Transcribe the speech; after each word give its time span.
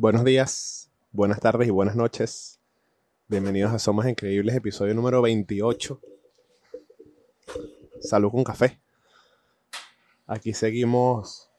Buenos 0.00 0.24
días, 0.24 0.92
buenas 1.10 1.40
tardes 1.40 1.66
y 1.66 1.72
buenas 1.72 1.96
noches. 1.96 2.60
Bienvenidos 3.26 3.72
a 3.72 3.80
Somos 3.80 4.06
Increíbles, 4.06 4.54
episodio 4.54 4.94
número 4.94 5.20
28. 5.22 6.00
Salud 7.98 8.30
con 8.30 8.44
café. 8.44 8.78
Aquí 10.28 10.54
seguimos 10.54 11.50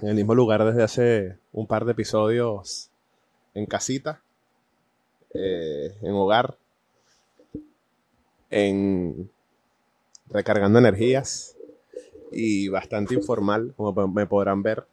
en 0.00 0.08
el 0.08 0.14
mismo 0.14 0.34
lugar 0.34 0.64
desde 0.64 0.82
hace 0.82 1.38
un 1.52 1.66
par 1.66 1.84
de 1.84 1.92
episodios 1.92 2.90
en 3.52 3.66
casita, 3.66 4.22
eh, 5.34 5.98
en 6.00 6.14
hogar, 6.14 6.56
en 8.48 9.30
recargando 10.30 10.78
energías 10.78 11.58
y 12.32 12.68
bastante 12.68 13.12
informal, 13.12 13.74
como 13.76 14.08
me 14.08 14.26
podrán 14.26 14.62
ver 14.62 14.86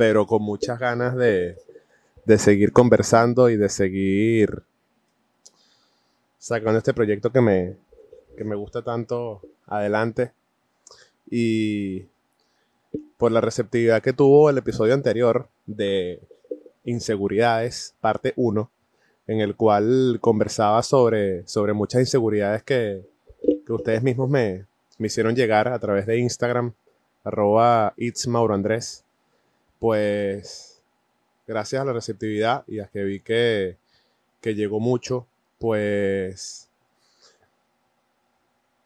pero 0.00 0.26
con 0.26 0.40
muchas 0.40 0.78
ganas 0.78 1.14
de, 1.14 1.58
seguir 2.38 2.72
conversando 2.72 3.50
y 3.50 3.58
de 3.58 3.68
seguir 3.68 4.62
sacando 6.38 6.78
este 6.78 6.94
proyecto 6.94 7.30
que 7.30 7.42
me, 7.42 7.76
que 8.34 8.44
me 8.44 8.56
gusta 8.56 8.80
tanto 8.80 9.42
adelante. 9.66 10.32
Y 11.30 12.06
por 13.18 13.30
la 13.30 13.42
receptividad 13.42 14.00
que 14.00 14.14
tuvo 14.14 14.48
el 14.48 14.56
episodio 14.56 14.94
anterior 14.94 15.48
de 15.66 16.18
Inseguridades, 16.86 17.94
parte 18.00 18.32
1, 18.36 18.70
en 19.26 19.40
el 19.42 19.54
cual 19.54 20.16
conversaba 20.22 20.82
sobre, 20.82 21.46
sobre 21.46 21.74
muchas 21.74 22.00
inseguridades 22.00 22.62
que, 22.62 23.02
que 23.66 23.72
ustedes 23.74 24.02
mismos 24.02 24.30
me, 24.30 24.64
me, 24.96 25.08
hicieron 25.08 25.36
llegar 25.36 25.68
a 25.68 25.78
través 25.78 26.06
de 26.06 26.20
Instagram, 26.20 26.72
arroba 27.22 27.92
It's 27.98 28.26
pues 29.80 30.80
gracias 31.48 31.82
a 31.82 31.84
la 31.84 31.92
receptividad 31.92 32.62
y 32.68 32.78
a 32.78 32.86
que 32.86 33.02
vi 33.02 33.18
que, 33.20 33.76
llegó 34.42 34.78
mucho, 34.78 35.26
pues 35.58 36.68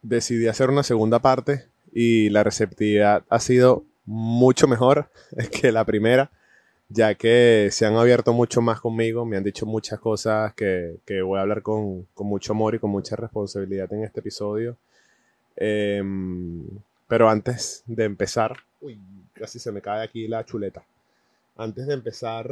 decidí 0.03 0.49
hacer 0.49 0.71
una 0.71 0.83
segunda 0.83 1.19
parte 1.19 1.67
y 1.93 2.31
la 2.31 2.43
receptividad 2.43 3.25
ha 3.29 3.41
sido 3.41 3.85
mucho 4.07 4.67
mejor 4.67 5.11
que 5.61 5.73
la 5.73 5.85
primera, 5.85 6.31
ya 6.89 7.15
que 7.17 7.69
se 7.71 7.87
han 7.87 7.97
abierto 7.97 8.33
mucho 8.33 8.63
más 8.63 8.81
conmigo, 8.81 9.27
me 9.27 9.37
han 9.37 9.45
dicho 9.45 9.67
muchas 9.67 9.99
cosas 9.99 10.55
que, 10.55 11.01
voy 11.23 11.39
a 11.39 11.43
hablar 11.43 11.63
con, 11.63 12.07
mucho 12.19 12.53
amor 12.53 12.77
y 12.77 12.79
con 12.79 12.91
mucha 12.91 13.17
responsabilidad 13.17 13.93
en 13.93 14.05
este 14.05 14.21
episodio. 14.21 14.77
Em, 15.57 16.65
pero 17.09 17.29
antes 17.29 17.83
de 17.87 18.05
empezar, 18.05 18.57
casi 19.35 19.59
se 19.59 19.73
me 19.73 19.83
cae 19.83 20.03
aquí 20.03 20.29
la 20.29 20.45
chuleta. 20.45 20.83
Antes 21.57 21.87
de 21.87 21.95
empezar, 21.95 22.49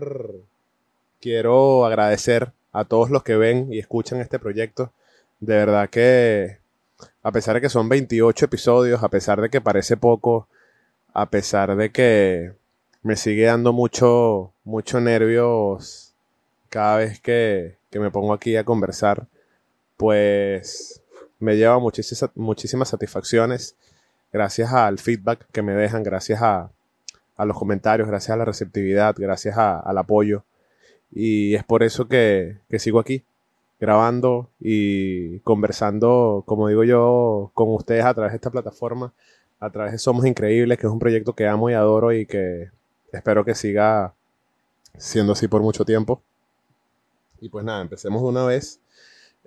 quiero 1.21 1.85
agradecer 1.87 2.53
a 2.73 2.85
todos 2.85 3.11
los 3.11 3.23
que 3.23 3.37
ven 3.37 3.73
y 3.73 3.79
escuchan 3.79 4.21
este 4.21 4.39
proyecto. 4.39 4.93
De 5.41 5.55
verdad 5.57 5.91
que, 5.91 6.59
a 7.23 7.33
pesar 7.33 7.57
de 7.57 7.61
que 7.61 7.69
son 7.69 7.89
28 7.89 8.45
episodios, 8.45 9.03
a 9.03 9.09
pesar 9.09 9.41
de 9.41 9.51
que 9.51 9.61
parece 9.61 9.97
poco, 9.97 10.49
a 11.15 11.31
pesar 11.31 11.77
de 11.77 11.91
que 11.91 12.53
me 13.03 13.17
sigue 13.17 13.45
dando 13.47 13.73
mucho, 13.73 14.53
mucho 14.65 15.01
nervios 15.01 16.13
cada 16.69 16.99
vez 16.99 17.21
que, 17.21 17.77
que 17.91 18.01
me 18.01 18.11
pongo 18.11 18.33
aquí 18.33 18.57
a 18.57 18.65
conversar, 18.65 19.27
pues 19.97 21.03
me 21.39 21.57
lleva 21.57 21.79
muchísimas, 21.79 22.31
muchísimas 22.35 22.89
satisfacciones 22.89 23.77
gracias 24.33 24.73
al 24.73 24.99
feedback 24.99 25.47
que 25.53 25.63
me 25.63 25.73
dejan, 25.75 26.03
gracias 26.03 26.41
a, 26.43 26.71
los 27.39 27.59
comentarios, 27.59 28.09
gracias 28.09 28.31
a 28.31 28.37
la 28.37 28.45
receptividad, 28.45 29.15
gracias 29.19 29.59
al 29.59 29.99
apoyo. 29.99 30.45
Y 31.11 31.55
es 31.55 31.65
por 31.65 31.83
eso 31.83 32.07
que, 32.07 32.59
sigo 32.79 33.01
aquí, 33.01 33.25
grabando 33.81 34.49
y 34.61 35.41
conversando, 35.41 36.45
como 36.47 36.69
digo 36.69 36.85
yo, 36.85 37.51
con 37.55 37.75
ustedes 37.75 38.05
a 38.05 38.15
través 38.15 38.33
de 38.33 38.37
esta 38.37 38.51
plataforma, 38.51 39.13
a 39.59 39.71
través 39.71 39.93
de 39.93 39.99
Somos 39.99 40.25
Increíbles, 40.25 40.79
que 40.79 40.87
es 40.87 40.93
un 40.93 41.01
proyecto 41.01 41.35
que 41.35 41.49
amo 41.49 41.69
y 41.69 41.75
adoro 41.75 42.13
y 42.13 42.27
que 42.27 42.71
espero 43.13 43.45
que 43.45 43.55
siga 43.55 44.15
siendo 44.97 45.33
así 45.33 45.49
por 45.49 45.63
mucho 45.63 45.85
tiempo. 45.85 46.23
Y 47.41 47.49
pues 47.49 47.65
nada, 47.65 47.83
empecemos 47.83 48.23
de 48.23 48.29
una 48.29 48.45
vez. 48.45 48.79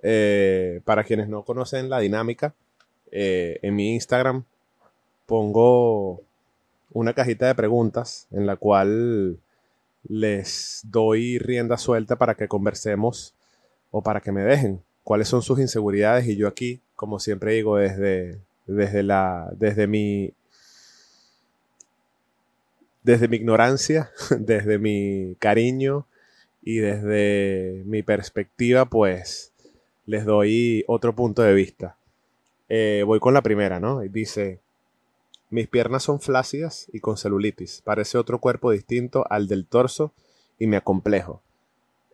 Eh, 0.02 0.82
para 0.84 1.02
quienes 1.04 1.28
no 1.28 1.42
conocen 1.42 1.88
la 1.88 1.98
dinámica, 1.98 2.54
eh, 3.10 3.58
en 3.62 3.74
mi 3.74 3.94
Instagram 3.94 4.44
pongo 5.26 6.22
una 6.92 7.12
cajita 7.12 7.46
de 7.46 7.54
preguntas 7.54 8.26
en 8.30 8.46
la 8.46 8.56
cual 8.56 9.38
les 10.08 10.80
doy 10.84 11.38
rienda 11.38 11.76
suelta 11.76 12.16
para 12.16 12.34
que 12.34 12.48
conversemos 12.48 13.34
o 13.90 14.02
para 14.02 14.20
que 14.20 14.32
me 14.32 14.42
dejen 14.42 14.80
cuáles 15.04 15.28
son 15.28 15.42
sus 15.42 15.58
inseguridades 15.58 16.26
y 16.26 16.36
yo 16.36 16.48
aquí, 16.48 16.80
como 16.94 17.18
siempre 17.18 17.54
digo, 17.54 17.76
desde, 17.76 18.38
desde, 18.66 19.02
la, 19.02 19.50
desde 19.56 19.86
mi 19.86 20.32
desde 23.02 23.28
mi 23.28 23.36
ignorancia, 23.36 24.10
desde 24.38 24.78
mi 24.78 25.36
cariño 25.38 26.06
y 26.62 26.78
desde 26.78 27.84
mi 27.86 28.02
perspectiva, 28.02 28.86
pues 28.86 29.52
les 30.06 30.24
doy 30.24 30.84
otro 30.88 31.14
punto 31.14 31.42
de 31.42 31.54
vista. 31.54 31.96
Eh, 32.68 33.04
voy 33.06 33.20
con 33.20 33.32
la 33.32 33.42
primera, 33.42 33.78
¿no? 33.78 34.00
Dice, 34.00 34.58
mis 35.50 35.68
piernas 35.68 36.02
son 36.02 36.20
flácidas 36.20 36.88
y 36.92 37.00
con 37.00 37.16
celulitis. 37.16 37.82
Parece 37.84 38.18
otro 38.18 38.40
cuerpo 38.40 38.70
distinto 38.70 39.24
al 39.30 39.46
del 39.48 39.66
torso 39.66 40.12
y 40.58 40.66
me 40.66 40.76
acomplejo. 40.76 41.42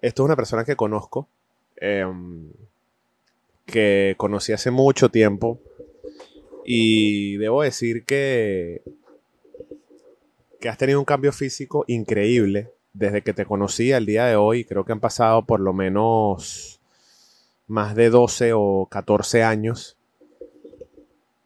Esto 0.01 0.23
es 0.23 0.27
una 0.27 0.37
persona 0.37 0.65
que 0.65 0.77
conozco, 0.77 1.29
em, 1.77 2.51
que 3.67 4.15
conocí 4.19 4.53
hace 4.53 4.71
mucho 4.71 5.11
tiempo 5.11 5.61
y 6.65 7.37
debo 7.39 7.63
decir 7.63 8.05
que, 8.05 8.83
que 10.61 10.69
has 10.69 10.79
tenido 10.79 10.99
un 10.99 11.05
cambio 11.05 11.33
físico 11.33 11.85
increíble 11.87 12.71
desde 12.93 13.23
que 13.23 13.33
te 13.33 13.47
conocí 13.47 13.93
al 13.93 14.07
día 14.07 14.27
de 14.27 14.37
hoy. 14.37 14.65
Creo 14.65 14.85
que 14.85 14.93
han 14.93 15.01
pasado 15.01 15.47
por 15.47 15.61
lo 15.61 15.73
menos 15.73 16.81
más 17.67 17.95
de 17.95 18.11
12 18.11 18.53
o 18.55 18.87
14 18.91 19.43
años 19.43 19.97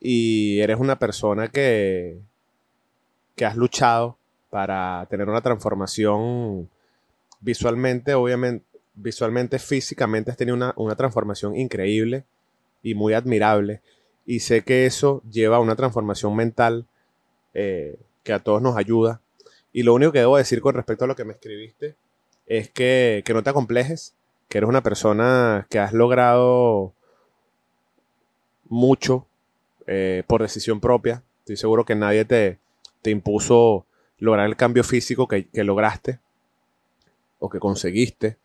y 0.09 0.61
eres 0.61 0.78
una 0.78 1.00
persona 1.00 1.49
que, 1.49 2.21
que 3.34 3.44
has 3.44 3.56
luchado 3.56 4.17
para 4.50 5.05
tener 5.11 5.28
una 5.28 5.41
transformación 5.41 6.71
visualmente, 7.41 8.15
obviamente, 8.15 8.65
visualmente, 8.95 9.59
físicamente 9.59 10.31
has 10.31 10.37
tenido 10.37 10.56
una, 10.77 10.95
transformación 10.95 11.56
increíble 11.56 12.22
y 12.84 12.95
muy 12.95 13.15
admirable. 13.15 13.81
Y 14.25 14.39
sé 14.41 14.62
que 14.62 14.87
eso 14.87 15.25
lleva 15.28 15.56
a 15.56 15.61
una 15.61 15.75
transformación 15.75 16.37
mental 16.37 16.87
eh, 17.53 17.99
que 18.22 18.33
a 18.33 18.39
todos 18.39 18.62
nos 18.62 18.77
ayuda. 18.77 19.21
Y 19.72 19.83
lo 19.83 19.93
único 19.93 20.12
que 20.12 20.21
debo 20.21 20.37
decir 20.37 20.61
con 20.61 20.77
respecto 20.77 21.05
a 21.05 21.09
lo 21.09 21.16
que 21.16 21.25
me 21.25 21.33
escribiste 21.33 21.97
es 22.47 22.71
que, 22.71 23.25
que 23.27 23.34
no 23.34 23.43
te 23.43 23.50
acomplejes, 23.50 24.15
que 24.49 24.59
eres 24.59 24.71
una 24.71 24.84
persona 24.84 25.66
que 25.69 25.81
has 25.81 25.93
logrado 25.93 26.93
mucho 28.69 29.27
eh, 29.86 30.22
por 30.26 30.42
decisión 30.42 30.80
propia. 30.80 31.22
Estoy 31.41 31.56
seguro 31.56 31.84
que 31.84 31.94
nadie 31.94 32.24
te, 32.24 32.58
te 33.02 33.10
impuso 33.10 33.86
lograr 34.19 34.47
el 34.47 34.56
cambio 34.56 34.84
físico 34.84 35.28
que, 35.28 35.48
lograste 35.62 36.20
o 37.38 37.48
que 37.48 37.58
conseguiste 37.58 38.36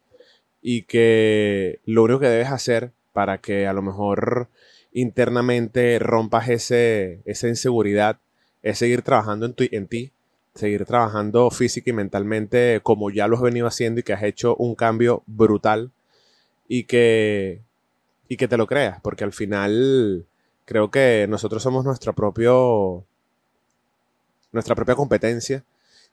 y 0.62 0.84
que 0.84 1.80
lo 1.86 2.04
único 2.04 2.20
que 2.20 2.28
debes 2.28 2.52
hacer 2.52 2.92
para 3.14 3.40
que 3.40 3.68
a 3.68 3.74
lo 3.74 3.82
mejor 3.82 4.50
internamente 4.94 5.98
rompas 6.00 6.50
ese, 6.50 7.22
esa 7.26 7.48
inseguridad 7.48 8.20
es 8.62 8.78
seguir 8.78 9.02
trabajando 9.02 9.46
en, 9.46 9.54
tu, 9.54 9.66
en 9.72 9.88
ti, 9.88 10.12
seguir 10.54 10.86
trabajando 10.86 11.50
física 11.50 11.90
y 11.90 11.94
mentalmente 11.94 12.82
como 12.84 13.10
ya 13.10 13.28
lo 13.28 13.38
has 13.38 13.42
venido 13.42 13.68
haciendo 13.68 14.02
y 14.02 14.04
que 14.04 14.14
has 14.14 14.24
hecho 14.24 14.56
un 14.58 14.76
cambio 14.76 15.24
brutal 15.26 15.92
y 16.68 16.84
que, 16.84 17.62
y 18.28 18.38
que 18.38 18.48
te 18.48 18.58
lo 18.58 18.68
creas, 18.68 19.00
porque 19.02 19.24
al 19.24 19.34
final 19.34 20.26
Creo 20.72 20.90
que 20.90 21.26
nosotros 21.28 21.62
somos 21.62 21.84
nuestro 21.84 22.14
propio, 22.14 23.04
nuestra 24.54 24.74
propia 24.74 24.96
competencia. 24.96 25.66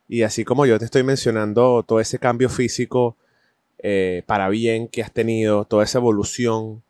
Y 0.09 0.23
así 0.25 0.45
como 0.45 0.67
yo 0.67 0.81
te 0.81 0.85
estoy 0.85 1.05
mencionando 1.05 1.85
todo 1.85 2.01
ese 2.01 2.19
cambio 2.19 2.49
físico 2.49 3.15
eh, 3.79 4.25
para 4.27 4.49
bien 4.49 4.89
que 4.89 5.05
has 5.05 5.13
tenido, 5.13 5.65
toda 5.65 5.85
esa 5.85 5.99
evolución 5.99 6.83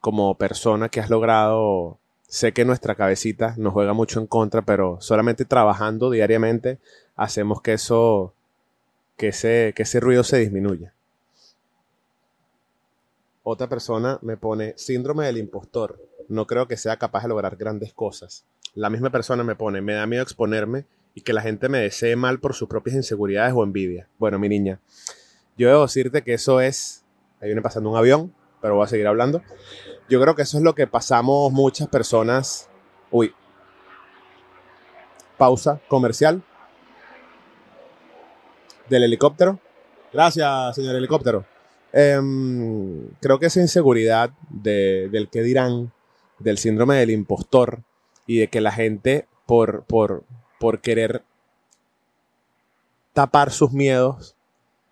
como 0.00 0.36
persona 0.36 0.88
que 0.88 0.98
has 0.98 1.10
logrado, 1.10 1.96
sé 2.26 2.50
que 2.52 2.64
nuestra 2.64 2.96
cabecita 2.96 3.54
nos 3.56 3.72
juega 3.72 3.92
mucho 3.92 4.18
en 4.18 4.26
contra, 4.26 4.62
pero 4.62 5.00
solamente 5.00 5.44
trabajando 5.44 6.10
diariamente 6.10 6.80
hacemos 7.14 7.62
que 7.62 7.74
eso, 7.74 8.34
que 9.16 9.28
ese, 9.28 9.72
que 9.76 9.84
ese 9.84 10.00
ruido 10.00 10.24
se 10.24 10.38
disminuya. 10.38 10.92
Otra 13.44 13.68
persona 13.68 14.18
me 14.22 14.36
pone 14.36 14.74
síndrome 14.76 15.26
del 15.26 15.38
impostor 15.38 16.00
no 16.28 16.46
creo 16.46 16.68
que 16.68 16.76
sea 16.76 16.96
capaz 16.96 17.22
de 17.22 17.28
lograr 17.28 17.56
grandes 17.56 17.92
cosas. 17.92 18.44
La 18.74 18.90
misma 18.90 19.10
persona 19.10 19.44
me 19.44 19.54
pone, 19.54 19.80
me 19.80 19.94
da 19.94 20.06
miedo 20.06 20.22
exponerme 20.22 20.86
y 21.14 21.22
que 21.22 21.32
la 21.32 21.42
gente 21.42 21.68
me 21.68 21.78
desee 21.78 22.16
mal 22.16 22.40
por 22.40 22.54
sus 22.54 22.68
propias 22.68 22.96
inseguridades 22.96 23.52
o 23.54 23.62
envidia. 23.62 24.08
Bueno, 24.18 24.38
mi 24.38 24.48
niña, 24.48 24.80
yo 25.56 25.68
debo 25.68 25.82
decirte 25.82 26.22
que 26.22 26.34
eso 26.34 26.60
es, 26.60 27.04
ahí 27.40 27.48
viene 27.48 27.62
pasando 27.62 27.90
un 27.90 27.96
avión, 27.96 28.34
pero 28.60 28.76
voy 28.76 28.84
a 28.84 28.88
seguir 28.88 29.06
hablando. 29.06 29.42
Yo 30.08 30.20
creo 30.20 30.34
que 30.34 30.42
eso 30.42 30.56
es 30.56 30.64
lo 30.64 30.74
que 30.74 30.86
pasamos 30.86 31.52
muchas 31.52 31.88
personas. 31.88 32.68
Uy. 33.10 33.34
Pausa 35.36 35.80
comercial 35.88 36.42
del 38.88 39.04
helicóptero. 39.04 39.58
Gracias, 40.12 40.74
señor 40.76 40.96
helicóptero. 40.96 41.44
Em, 41.92 43.08
creo 43.20 43.38
que 43.38 43.46
esa 43.46 43.60
inseguridad 43.60 44.30
del 44.48 45.28
que 45.30 45.42
dirán, 45.42 45.92
del 46.42 46.58
síndrome 46.58 46.96
del 46.96 47.10
impostor 47.10 47.82
y 48.26 48.38
de 48.38 48.48
que 48.48 48.60
la 48.60 48.72
gente 48.72 49.26
por, 49.46 49.84
por, 49.84 50.24
por 50.58 50.80
querer 50.80 51.22
tapar 53.12 53.50
sus 53.50 53.72
miedos 53.72 54.36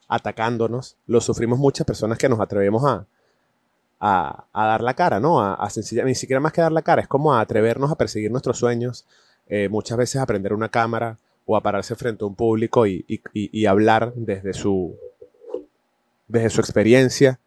atacándonos, 0.09 0.97
lo 1.07 1.21
sufrimos 1.21 1.59
muchas 1.59 1.87
personas 1.87 2.19
que 2.19 2.29
nos 2.29 2.41
atrevemos 2.41 2.85
a, 2.85 3.07
a, 4.01 4.47
dar 4.53 4.83
la 4.83 4.95
cara, 4.95 5.21
¿no? 5.21 5.41
A, 5.41 5.55
a 5.55 5.69
ni 6.05 6.15
siquiera 6.15 6.41
más 6.41 6.53
que 6.53 6.61
dar 6.61 6.73
la 6.73 6.83
cara, 6.83 7.03
es 7.03 7.09
como 7.09 7.35
a 7.35 7.41
atrevernos 7.41 7.91
a 7.91 7.97
perseguir 7.97 8.31
nuestros 8.31 8.59
sueños, 8.59 9.07
eh, 9.47 9.69
muchas 9.69 9.97
veces 9.97 10.21
a 10.21 10.27
prender 10.27 10.53
una 10.53 10.69
cámara 10.69 11.19
o 11.47 11.57
a 11.57 11.63
pararse 11.63 11.95
frente 11.95 12.25
a 12.25 12.27
un 12.27 12.35
público 12.35 12.87
y, 12.87 13.05
y, 13.07 13.67
hablar 13.67 14.13
desde 14.15 14.53
su, 14.53 14.97
desde 16.29 16.51
su 16.51 16.61
experiencia, 16.61 17.41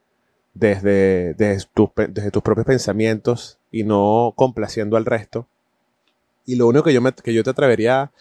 desde, 0.53 1.33
desde, 1.35 1.67
desde, 2.09 2.31
tus 2.31 2.44
propios 2.44 2.65
pensamientos 2.65 3.57
y 3.73 3.83
no 3.83 4.33
complaciendo 4.37 4.95
al 4.95 5.05
resto. 5.05 5.47
Y 6.45 6.55
lo 6.55 6.67
único 6.67 6.85
que 6.85 6.93
yo, 6.93 7.01
me, 7.01 7.11
que 7.11 7.33
yo 7.33 7.43
te 7.43 7.49
atrevería 7.49 8.11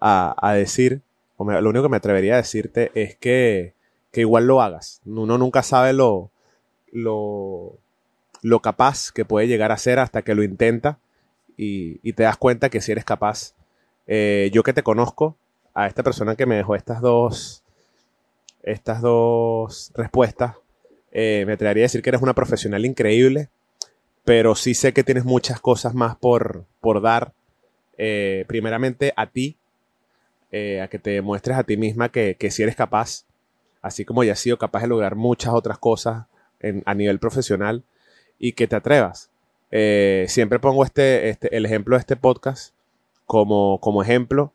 a, 0.00 0.36
a 0.38 0.54
decir, 0.54 1.00
o 1.38 1.50
lo 1.50 1.70
único 1.70 1.84
que 1.84 1.88
me 1.88 1.96
atrevería 1.96 2.34
a 2.34 2.36
decirte 2.36 2.92
es 2.94 3.16
que, 3.16 3.72
que 4.12 4.20
igual 4.20 4.46
lo 4.46 4.60
hagas. 4.60 5.00
Uno 5.06 5.38
nunca 5.38 5.62
sabe 5.62 5.94
lo, 5.94 6.30
lo, 6.92 7.78
lo 8.42 8.60
capaz 8.60 9.10
que 9.10 9.24
puede 9.24 9.48
llegar 9.48 9.72
a 9.72 9.78
ser 9.78 9.98
hasta 9.98 10.20
que 10.20 10.34
lo 10.34 10.42
intenta 10.42 10.98
y, 11.56 12.12
te 12.12 12.22
das 12.22 12.36
cuenta 12.36 12.68
que 12.68 12.80
si 12.80 12.92
eres 12.92 13.04
capaz. 13.04 13.54
Eh, 14.06 14.50
yo 14.52 14.62
que 14.62 14.72
te 14.72 14.82
conozco, 14.82 15.36
a 15.72 15.86
esta 15.86 16.02
persona 16.02 16.36
que 16.36 16.44
me 16.44 16.56
dejó 16.56 16.74
estas 16.74 17.00
dos, 17.00 17.62
estas 18.62 19.00
dos 19.00 19.92
respuestas, 19.94 20.56
eh, 21.10 21.44
me 21.46 21.54
atrevería 21.54 21.84
a 21.84 21.86
decir 21.86 22.02
que 22.02 22.10
eres 22.10 22.22
una 22.22 22.34
profesional 22.34 22.84
increíble, 22.84 23.48
pero 24.24 24.54
sí 24.54 24.74
sé 24.74 24.92
que 24.92 25.04
tienes 25.04 25.24
muchas 25.24 25.60
cosas 25.60 25.94
más 25.94 26.16
por, 26.16 26.64
por 26.80 27.00
dar, 27.00 27.32
eh, 27.98 28.44
primeramente 28.48 29.12
a 29.16 29.26
ti, 29.26 29.56
a 30.52 30.88
que 30.88 30.98
te 30.98 31.10
demuestres 31.10 31.56
a 31.56 31.62
ti 31.62 31.76
misma 31.76 32.08
que, 32.08 32.34
que 32.36 32.50
si 32.50 32.64
eres 32.64 32.74
capaz, 32.74 33.24
así 33.82 34.04
como 34.04 34.24
ya 34.24 34.32
has 34.32 34.40
sido 34.40 34.58
capaz 34.58 34.82
de 34.82 34.88
lograr 34.88 35.14
muchas 35.14 35.54
otras 35.54 35.78
cosas 35.78 36.26
a 36.84 36.94
nivel 36.94 37.18
profesional 37.18 37.84
y 38.38 38.52
que 38.52 38.66
te 38.66 38.76
atrevas. 38.76 39.30
Eh, 39.70 40.24
siempre 40.28 40.58
pongo 40.58 40.84
este, 40.84 41.28
este, 41.28 41.56
el 41.56 41.64
ejemplo 41.64 41.96
de 41.96 42.00
este 42.00 42.16
podcast 42.16 42.74
como, 43.26 43.78
como 43.80 44.02
ejemplo 44.02 44.52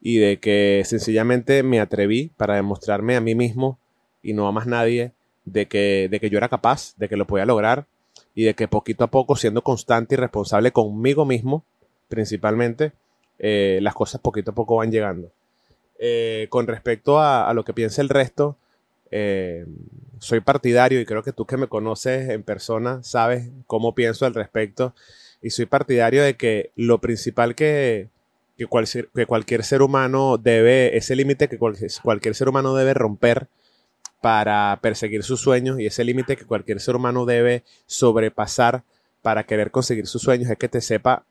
y 0.00 0.18
de 0.18 0.38
que 0.38 0.82
sencillamente 0.84 1.62
me 1.64 1.80
atreví 1.80 2.30
para 2.36 2.54
demostrarme 2.54 3.16
a 3.16 3.20
mí 3.20 3.34
mismo 3.34 3.78
y 4.22 4.32
no 4.32 4.46
a 4.46 4.52
más 4.52 4.66
nadie 4.66 5.12
de 5.44 5.66
que, 5.66 6.08
de 6.10 6.20
que 6.20 6.30
yo 6.30 6.38
era 6.38 6.48
capaz, 6.48 6.94
de 6.96 7.08
que 7.08 7.16
lo 7.16 7.26
podía 7.26 7.46
lograr 7.46 7.86
y 8.34 8.44
de 8.44 8.54
que 8.54 8.68
poquito 8.68 9.04
a 9.04 9.10
poco, 9.10 9.36
siendo 9.36 9.62
constante 9.62 10.14
y 10.14 10.18
responsable 10.18 10.72
conmigo 10.72 11.24
mismo, 11.24 11.64
principalmente, 12.08 12.92
eh, 13.38 13.78
las 13.82 13.94
cosas 13.94 14.20
poquito 14.20 14.50
a 14.50 14.54
poco 14.54 14.76
van 14.76 14.90
llegando. 14.90 15.30
Eh, 15.98 16.48
con 16.50 16.66
respecto 16.66 17.20
a, 17.20 17.52
lo 17.54 17.64
que 17.64 17.72
piensa 17.72 18.02
el 18.02 18.08
resto, 18.08 18.56
eh, 19.10 19.66
soy 20.18 20.40
partidario 20.40 21.00
y 21.00 21.06
creo 21.06 21.22
que 21.22 21.32
tú 21.32 21.46
que 21.46 21.56
me 21.56 21.68
conoces 21.68 22.28
en 22.30 22.42
persona 22.42 23.02
sabes 23.02 23.50
cómo 23.66 23.94
pienso 23.94 24.26
al 24.26 24.34
respecto 24.34 24.94
y 25.40 25.50
soy 25.50 25.66
partidario 25.66 26.22
de 26.22 26.36
que 26.36 26.70
lo 26.74 27.00
principal 27.00 27.54
que, 27.54 28.08
que, 28.56 28.66
cualquier 29.26 29.62
ser 29.62 29.82
humano 29.82 30.38
debe, 30.38 30.96
ese 30.96 31.14
límite 31.14 31.48
que 31.48 31.58
cualquier 31.58 32.34
ser 32.34 32.48
humano 32.48 32.74
debe 32.74 32.94
romper 32.94 33.48
para 34.24 34.78
perseguir 34.80 35.22
sus 35.22 35.42
sueños 35.42 35.78
y 35.78 35.84
ese 35.84 36.02
límite 36.02 36.34
que 36.34 36.46
cualquier 36.46 36.80
ser 36.80 36.96
humano 36.96 37.26
debe 37.26 37.62
sobrepasar 37.84 38.82
para 39.20 39.44
querer 39.44 39.70
conseguir 39.70 40.06
sus 40.06 40.22
sueños 40.22 40.50
es 40.50 40.56
que 40.56 40.66
te 40.66 40.80
sepa 40.80 41.26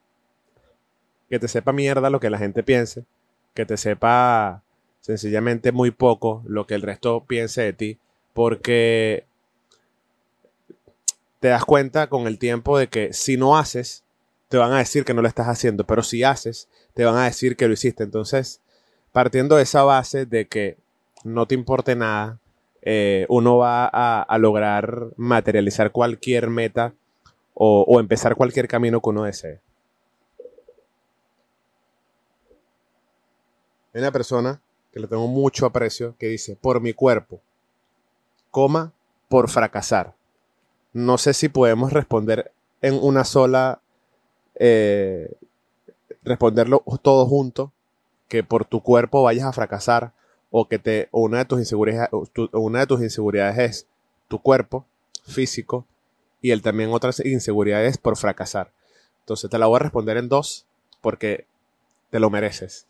que 1.27 1.39
te 1.39 1.47
sepa 1.47 1.73
mierda 1.73 2.11
lo 2.11 2.19
que 2.19 2.29
la 2.29 2.37
gente 2.37 2.61
piense, 2.61 3.03
que 3.55 3.65
te 3.65 3.77
sepa 3.77 4.61
sencillamente 5.01 5.71
muy 5.71 5.89
poco 5.89 6.43
lo 6.45 6.67
que 6.67 6.75
el 6.75 6.83
resto 6.83 7.25
piense 7.25 7.63
de 7.63 7.73
ti, 7.73 7.97
porque 8.31 9.25
te 11.39 11.47
das 11.47 11.65
cuenta 11.65 12.09
con 12.09 12.27
el 12.27 12.37
tiempo 12.37 12.77
de 12.77 12.89
que 12.89 13.11
si 13.11 13.37
no 13.37 13.57
haces, 13.57 14.03
te 14.49 14.57
van 14.57 14.71
a 14.71 14.77
decir 14.77 15.03
que 15.03 15.15
no 15.15 15.23
lo 15.23 15.27
estás 15.27 15.47
haciendo, 15.47 15.87
pero 15.87 16.03
si 16.03 16.21
haces, 16.21 16.69
te 16.93 17.05
van 17.05 17.15
a 17.15 17.25
decir 17.25 17.55
que 17.55 17.65
lo 17.65 17.73
hiciste. 17.73 18.03
Entonces, 18.03 18.61
partiendo 19.11 19.55
de 19.55 19.63
esa 19.63 19.81
base 19.81 20.27
de 20.27 20.45
que 20.45 20.77
no 21.23 21.47
te 21.47 21.55
importe 21.55 21.95
nada, 21.95 22.39
eh, 22.85 23.25
uno 23.29 23.57
va 23.57 23.85
a, 23.87 24.37
lograr 24.37 25.07
materializar 25.15 25.93
cualquier 25.93 26.49
meta 26.49 26.93
o, 27.53 27.99
empezar 27.99 28.35
cualquier 28.35 28.67
camino 28.67 28.99
que 28.99 29.09
uno 29.09 29.23
desee. 29.23 29.61
Hay 33.93 34.01
una 34.01 34.11
persona 34.11 34.59
que 34.91 34.99
le 34.99 35.07
tengo 35.07 35.27
mucho 35.27 35.65
aprecio, 35.65 36.15
que 36.17 36.27
dice, 36.27 36.57
por 36.57 36.81
mi 36.81 36.93
cuerpo, 36.93 37.39
coma, 38.51 38.91
por 39.29 39.49
fracasar. 39.49 40.13
No 40.91 41.17
sé 41.17 41.33
si 41.33 41.47
podemos 41.47 41.93
responder 41.93 42.51
en 42.81 42.95
una 43.01 43.23
sola, 43.23 43.79
eh, 44.55 45.31
responderlo 46.23 46.83
todo 47.01 47.25
junto, 47.27 47.71
que 48.27 48.43
por 48.43 48.65
tu 48.65 48.81
cuerpo 48.81 49.23
vayas 49.23 49.45
a 49.45 49.53
fracasar, 49.53 50.11
o 50.55 50.69
que 50.69 50.77
te, 50.77 51.09
una 51.11 51.39
de 51.39 51.45
tus 51.45 51.57
inseguridades, 51.57 52.09
una 52.51 52.81
de 52.81 52.87
tus 52.87 53.01
inseguridades 53.01 53.57
es 53.57 53.87
tu 54.27 54.39
cuerpo 54.39 54.85
físico, 55.25 55.87
y 56.41 56.51
él 56.51 56.61
también 56.61 56.91
otras 56.93 57.25
inseguridades 57.25 57.97
por 57.97 58.17
fracasar. 58.17 58.71
Entonces 59.21 59.49
te 59.49 59.57
la 59.57 59.65
voy 59.65 59.77
a 59.77 59.79
responder 59.79 60.17
en 60.17 60.29
dos, 60.29 60.67
porque 61.01 61.47
te 62.11 62.19
lo 62.19 62.29
mereces. 62.29 62.85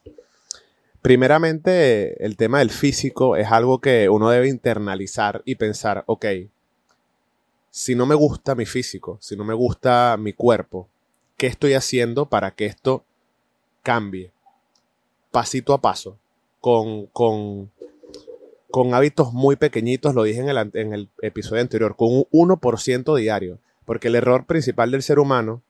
Primeramente, 1.02 2.22
el 2.26 2.36
tema 2.36 2.60
del 2.60 2.70
físico 2.70 3.38
es 3.38 3.50
algo 3.50 3.80
que 3.80 4.10
uno 4.10 4.30
debe 4.30 4.50
internalizar 4.50 5.42
y 5.46 5.56
pensar, 5.56 6.04
ok, 6.06 6.26
si 7.70 7.96
no 7.96 8.06
me 8.06 8.16
gusta 8.16 8.56
mi 8.56 8.66
físico, 8.66 9.18
si 9.22 9.38
no 9.38 9.46
me 9.46 9.54
gusta 9.54 10.18
mi 10.20 10.34
cuerpo, 10.34 10.90
¿qué 11.38 11.48
estoy 11.48 11.76
haciendo 11.76 12.26
para 12.26 12.52
que 12.52 12.66
esto 12.66 13.06
cambie? 13.84 14.34
Pasito 15.32 15.74
a 15.74 15.80
paso, 15.80 16.18
con, 16.64 17.08
con, 17.08 17.70
con 18.72 18.94
hábitos 18.94 19.34
muy 19.34 19.58
pequeñitos, 19.58 20.16
lo 20.16 20.24
dije 20.24 20.40
en 20.40 20.48
el, 20.48 20.72
en 20.76 20.94
el 20.94 21.10
episodio 21.22 21.62
anterior, 21.62 21.98
con 21.98 22.08
un 22.10 22.26
1% 22.32 23.18
diario, 23.18 23.60
porque 23.84 24.08
el 24.08 24.16
error 24.16 24.46
principal 24.46 24.90
del 24.90 25.04
ser 25.04 25.20
humano 25.20 25.62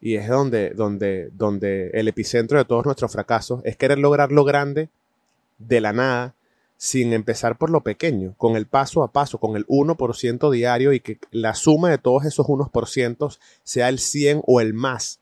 y 0.00 0.16
es 0.16 0.26
donde, 0.26 0.70
donde, 0.70 1.30
donde 1.34 1.90
el 1.94 2.08
epicentro 2.08 2.58
de 2.58 2.64
todos 2.64 2.84
nuestros 2.84 3.12
fracasos 3.12 3.60
es 3.62 3.76
querer 3.76 3.98
lograr 3.98 4.32
lo 4.32 4.42
grande 4.42 4.88
de 5.58 5.80
la 5.80 5.92
nada 5.92 6.34
sin 6.76 7.12
empezar 7.12 7.56
por 7.56 7.70
lo 7.70 7.82
pequeño, 7.82 8.34
con 8.38 8.56
el 8.56 8.66
paso 8.66 9.04
a 9.04 9.12
paso, 9.12 9.38
con 9.38 9.54
el 9.54 9.68
1% 9.68 10.50
diario 10.50 10.92
y 10.94 10.98
que 10.98 11.20
la 11.30 11.54
suma 11.54 11.90
de 11.90 11.98
todos 11.98 12.24
esos 12.24 12.44
1% 12.44 13.38
sea 13.62 13.88
el 13.88 14.00
100 14.00 14.42
o 14.48 14.60
el 14.60 14.74
más. 14.74 15.20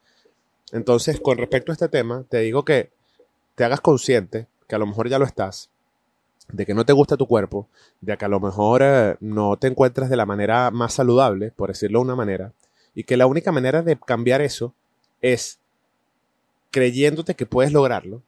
Entonces, 0.73 1.21
con 1.21 1.37
respecto 1.37 1.71
a 1.71 1.75
este 1.75 1.91
tema, 1.91 2.25
te 2.31 2.39
digo 2.39 2.65
que 2.65 2.89
te 3.57 3.65
hagas 3.65 3.83
consciente, 3.83 4.47
que 4.67 4.75
a 4.75 4.79
lo 4.79 4.87
mejor 4.87 5.09
ya 5.09 5.19
lo 5.19 5.25
estás, 5.25 5.71
de 6.49 6.67
que 6.67 6.75
no 6.75 6.85
te 6.85 6.93
gusta 6.93 7.17
tu 7.17 7.27
cuerpo, 7.27 7.69
de 8.01 8.17
que 8.17 8.25
a 8.25 8.29
lo 8.29 8.41
mejor 8.41 8.83
eh, 8.83 9.17
no 9.21 9.57
te 9.57 9.67
encuentras 9.67 10.11
de 10.11 10.17
la 10.17 10.27
manera 10.27 10.71
más 10.71 10.95
saludable, 10.95 11.51
por 11.53 11.71
decirlo 11.71 12.01
de 12.01 12.05
una 12.05 12.17
manera, 12.17 12.53
y 12.95 13.05
que 13.05 13.17
la 13.17 13.27
única 13.27 13.53
manera 13.53 13.83
de 13.83 13.99
cambiar 13.99 14.41
eso 14.41 14.75
es 15.21 15.59
creyéndote 16.71 17.35
que 17.35 17.47
puedes 17.47 17.73
lograrlo, 17.73 18.23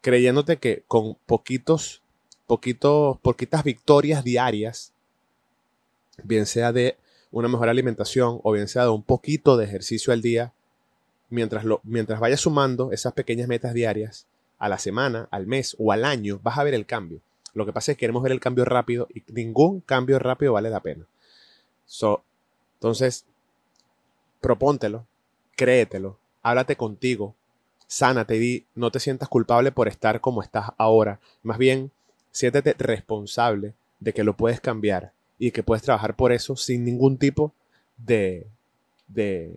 creyéndote 0.00 0.58
que 0.58 0.84
con 0.88 1.16
poquitos, 1.26 2.02
poquitos, 2.46 3.18
poquitas 3.20 3.64
victorias 3.64 4.24
diarias, 4.24 4.92
bien 6.22 6.46
sea 6.46 6.72
de 6.72 6.96
una 7.30 7.48
mejor 7.48 7.68
alimentación 7.68 8.40
o 8.42 8.52
bien 8.52 8.68
sea 8.68 8.84
de 8.84 8.90
un 8.90 9.02
poquito 9.02 9.56
de 9.56 9.64
ejercicio 9.64 10.12
al 10.12 10.20
día, 10.20 10.52
mientras, 11.30 11.64
lo, 11.64 11.80
mientras 11.82 12.20
vayas 12.20 12.40
sumando 12.40 12.92
esas 12.92 13.14
pequeñas 13.14 13.48
metas 13.48 13.72
diarias 13.72 14.26
a 14.62 14.68
la 14.68 14.78
semana, 14.78 15.26
al 15.32 15.48
mes 15.48 15.74
o 15.80 15.90
al 15.90 16.04
año, 16.04 16.38
vas 16.40 16.56
a 16.56 16.62
ver 16.62 16.72
el 16.74 16.86
cambio. 16.86 17.20
Lo 17.52 17.66
que 17.66 17.72
pasa 17.72 17.90
es 17.90 17.96
que 17.96 18.02
queremos 18.02 18.22
ver 18.22 18.30
el 18.30 18.38
cambio 18.38 18.64
rápido 18.64 19.08
y 19.12 19.24
ningún 19.32 19.80
cambio 19.80 20.20
rápido 20.20 20.52
vale 20.52 20.70
la 20.70 20.78
pena. 20.78 21.04
So, 21.84 22.22
entonces, 22.74 23.26
propóntelo, 24.40 25.04
créetelo, 25.56 26.16
háblate 26.44 26.76
contigo, 26.76 27.34
sánate 27.88 28.36
y 28.36 28.64
no 28.76 28.92
te 28.92 29.00
sientas 29.00 29.28
culpable 29.28 29.72
por 29.72 29.88
estar 29.88 30.20
como 30.20 30.42
estás 30.42 30.70
ahora. 30.78 31.18
Más 31.42 31.58
bien, 31.58 31.90
siéntete 32.30 32.76
responsable 32.78 33.74
de 33.98 34.12
que 34.12 34.22
lo 34.22 34.36
puedes 34.36 34.60
cambiar 34.60 35.10
y 35.40 35.50
que 35.50 35.64
puedes 35.64 35.82
trabajar 35.82 36.14
por 36.14 36.30
eso 36.30 36.54
sin 36.54 36.84
ningún 36.84 37.18
tipo 37.18 37.52
de, 37.96 38.46
de, 39.08 39.56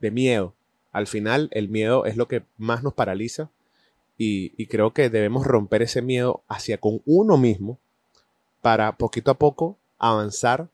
de 0.00 0.10
miedo. 0.10 0.52
Al 0.90 1.06
final, 1.06 1.48
el 1.52 1.68
miedo 1.68 2.06
es 2.06 2.16
lo 2.16 2.26
que 2.26 2.42
más 2.58 2.82
nos 2.82 2.94
paraliza 2.94 3.50
y, 4.18 4.66
creo 4.66 4.92
que 4.92 5.10
debemos 5.10 5.46
romper 5.46 5.82
ese 5.82 6.02
miedo 6.02 6.42
hacia 6.48 6.78
con 6.78 7.02
uno 7.04 7.36
mismo 7.36 7.78
para 8.62 8.96
poquito 8.96 9.30
a 9.30 9.38
poco 9.38 9.78
avanzar 9.98 10.68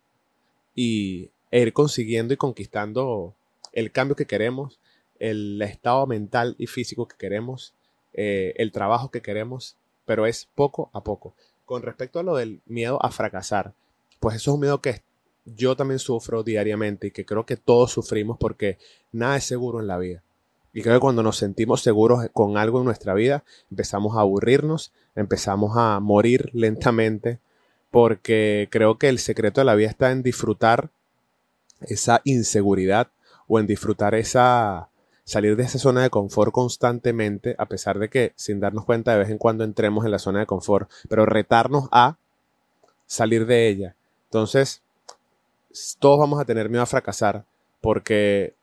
y 0.74 1.30
ir 1.50 1.72
consiguiendo 1.72 2.32
y 2.34 2.36
conquistando 2.36 3.34
el 3.72 3.90
cambio 3.90 4.16
que 4.16 4.26
queremos, 4.26 4.78
el 5.18 5.60
estado 5.62 6.06
mental 6.06 6.54
y 6.58 6.66
físico 6.66 7.06
que 7.06 7.16
queremos, 7.16 7.74
eh, 8.12 8.54
el 8.56 8.72
trabajo 8.72 9.10
que 9.10 9.22
queremos, 9.22 9.76
pero 10.04 10.26
es 10.26 10.48
poco 10.54 10.90
a 10.92 11.02
poco. 11.02 11.34
Con 11.64 11.82
respecto 11.82 12.18
a 12.18 12.22
lo 12.22 12.36
del 12.36 12.60
miedo 12.66 13.04
a 13.04 13.10
fracasar, 13.10 13.74
pues 14.20 14.36
eso 14.36 14.52
es 14.52 14.54
un 14.54 14.60
miedo 14.60 14.80
que 14.80 15.02
yo 15.44 15.76
también 15.76 15.98
sufro 15.98 16.42
diariamente 16.42 17.08
y 17.08 17.10
que 17.10 17.24
creo 17.24 17.44
que 17.44 17.56
todos 17.56 17.90
sufrimos 17.90 18.38
porque 18.38 18.78
nada 19.10 19.36
es 19.36 19.44
seguro 19.44 19.80
en 19.80 19.88
la 19.88 19.98
vida. 19.98 20.22
Y 20.72 20.82
creo 20.82 20.94
que 20.96 21.00
cuando 21.00 21.22
nos 21.22 21.36
sentimos 21.36 21.82
seguros 21.82 22.26
con 22.32 22.56
algo 22.56 22.78
en 22.78 22.86
nuestra 22.86 23.14
vida, 23.14 23.44
empezamos 23.70 24.16
a 24.16 24.20
aburrirnos, 24.20 24.92
empezamos 25.14 25.76
a 25.76 26.00
morir 26.00 26.50
lentamente, 26.54 27.40
porque 27.90 28.68
creo 28.70 28.98
que 28.98 29.08
el 29.08 29.18
secreto 29.18 29.60
de 29.60 29.66
la 29.66 29.74
vida 29.74 29.90
está 29.90 30.10
en 30.10 30.22
disfrutar 30.22 30.90
esa 31.82 32.22
inseguridad 32.24 33.08
o 33.48 33.58
en 33.58 33.66
disfrutar 33.66 34.14
esa 34.14 34.88
salir 35.24 35.56
de 35.56 35.62
esa 35.62 35.78
zona 35.78 36.02
de 36.02 36.10
confort 36.10 36.52
constantemente, 36.52 37.54
a 37.58 37.66
pesar 37.66 37.98
de 37.98 38.08
que 38.08 38.32
sin 38.36 38.60
darnos 38.60 38.84
cuenta 38.84 39.12
de 39.12 39.18
vez 39.18 39.30
en 39.30 39.38
cuando 39.38 39.64
entremos 39.64 40.04
en 40.04 40.10
la 40.10 40.18
zona 40.18 40.40
de 40.40 40.46
confort, 40.46 40.90
pero 41.08 41.26
retarnos 41.26 41.88
a 41.92 42.16
salir 43.06 43.46
de 43.46 43.68
ella. 43.68 43.94
Entonces, 44.24 44.82
todos 45.98 46.18
vamos 46.18 46.40
a 46.40 46.44
tener 46.44 46.68
miedo 46.68 46.82
a 46.82 46.86
fracasar 46.86 47.44
porque 47.80 48.54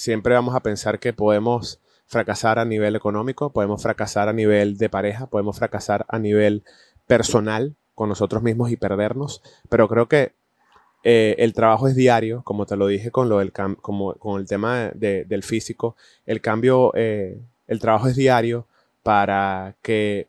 siempre 0.00 0.34
vamos 0.34 0.54
a 0.54 0.60
pensar 0.60 0.98
que 0.98 1.12
podemos 1.12 1.78
fracasar 2.06 2.58
a 2.58 2.64
nivel 2.64 2.96
económico, 2.96 3.52
podemos 3.52 3.82
fracasar 3.82 4.28
a 4.28 4.32
nivel 4.32 4.78
de 4.78 4.88
pareja, 4.88 5.26
podemos 5.26 5.58
fracasar 5.58 6.06
a 6.08 6.18
nivel 6.18 6.64
personal 7.06 7.74
con 7.94 8.08
nosotros 8.08 8.42
mismos 8.42 8.70
y 8.70 8.76
perdernos, 8.76 9.42
pero 9.68 9.88
creo 9.88 10.08
que 10.08 10.32
eh, 11.04 11.36
el 11.38 11.52
trabajo 11.52 11.86
es 11.86 11.94
diario, 11.94 12.42
como 12.44 12.66
te 12.66 12.76
lo 12.76 12.86
dije 12.86 13.10
con, 13.10 13.28
lo 13.28 13.38
del 13.38 13.52
como, 13.52 14.14
con 14.14 14.40
el 14.40 14.46
tema 14.46 14.90
del 14.94 15.42
físico. 15.42 15.96
El 16.26 16.40
cambio, 16.40 16.92
eh, 16.94 17.38
el 17.68 17.78
trabajo 17.78 18.08
es 18.08 18.16
diario 18.16 18.66
para 19.02 19.76
que 19.82 20.28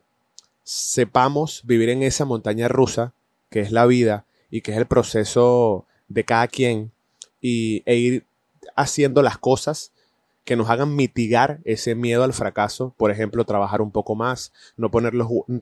sepamos 0.63 1.61
vivir 1.65 1.89
en 1.89 2.03
esa 2.03 2.25
montaña 2.25 2.67
rusa 2.67 3.13
que 3.49 3.61
es 3.61 3.71
la 3.71 3.85
vida 3.85 4.25
y 4.49 4.61
que 4.61 4.71
es 4.71 4.77
el 4.77 4.85
proceso 4.85 5.85
de 6.07 6.23
cada 6.23 6.47
quien 6.47 6.91
y, 7.41 7.83
e 7.85 7.95
ir 7.95 8.25
haciendo 8.75 9.21
las 9.21 9.37
cosas 9.37 9.91
que 10.43 10.55
nos 10.55 10.69
hagan 10.69 10.95
mitigar 10.95 11.59
ese 11.65 11.95
miedo 11.95 12.23
al 12.23 12.33
fracaso. 12.33 12.93
Por 12.97 13.11
ejemplo, 13.11 13.45
trabajar 13.45 13.81
un 13.81 13.91
poco 13.91 14.15
más, 14.15 14.51
no 14.75 14.89
poner 14.89 15.13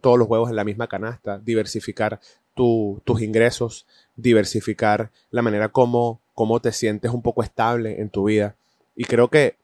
todos 0.01 0.17
los 0.17 0.27
huevos 0.27 0.49
en 0.49 0.55
la 0.55 0.63
misma 0.63 0.87
canasta, 0.87 1.39
diversificar 1.39 2.19
tus 2.55 3.21
ingresos, 3.21 3.87
diversificar 4.15 5.11
la 5.31 5.41
manera 5.41 5.69
como, 5.69 6.19
como 6.33 6.59
te 6.59 6.71
sientes 6.73 7.11
un 7.11 7.21
poco 7.21 7.43
estable 7.43 8.01
en 8.01 8.09
tu 8.09 8.25
vida. 8.25 8.55
Y 8.95 9.05
creo 9.05 9.29
que 9.29 9.55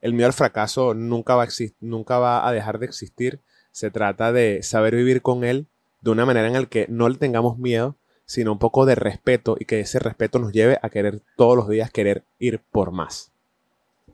el 0.00 0.12
miedo 0.12 0.26
al 0.26 0.32
fracaso 0.32 0.94
nunca 0.94 1.36
va, 1.36 1.44
a 1.44 1.48
nunca 1.80 2.18
va 2.18 2.46
a 2.46 2.52
dejar 2.52 2.80
de 2.80 2.86
existir. 2.86 3.40
Se 3.70 3.90
trata 3.90 4.32
de 4.32 4.62
saber 4.62 4.96
vivir 4.96 5.22
con 5.22 5.44
él 5.44 5.66
de 6.00 6.10
una 6.10 6.26
manera 6.26 6.48
en 6.48 6.54
la 6.54 6.66
que 6.66 6.86
no 6.88 7.08
le 7.08 7.16
tengamos 7.16 7.58
miedo, 7.58 7.96
sino 8.32 8.52
un 8.52 8.58
poco 8.58 8.86
de 8.86 8.94
respeto 8.94 9.56
y 9.60 9.66
que 9.66 9.80
ese 9.80 9.98
respeto 9.98 10.38
nos 10.38 10.52
lleve 10.52 10.78
a 10.80 10.88
querer 10.88 11.20
todos 11.36 11.54
los 11.54 11.68
días 11.68 11.90
querer 11.90 12.22
ir 12.38 12.60
por 12.70 12.90
más. 12.90 13.30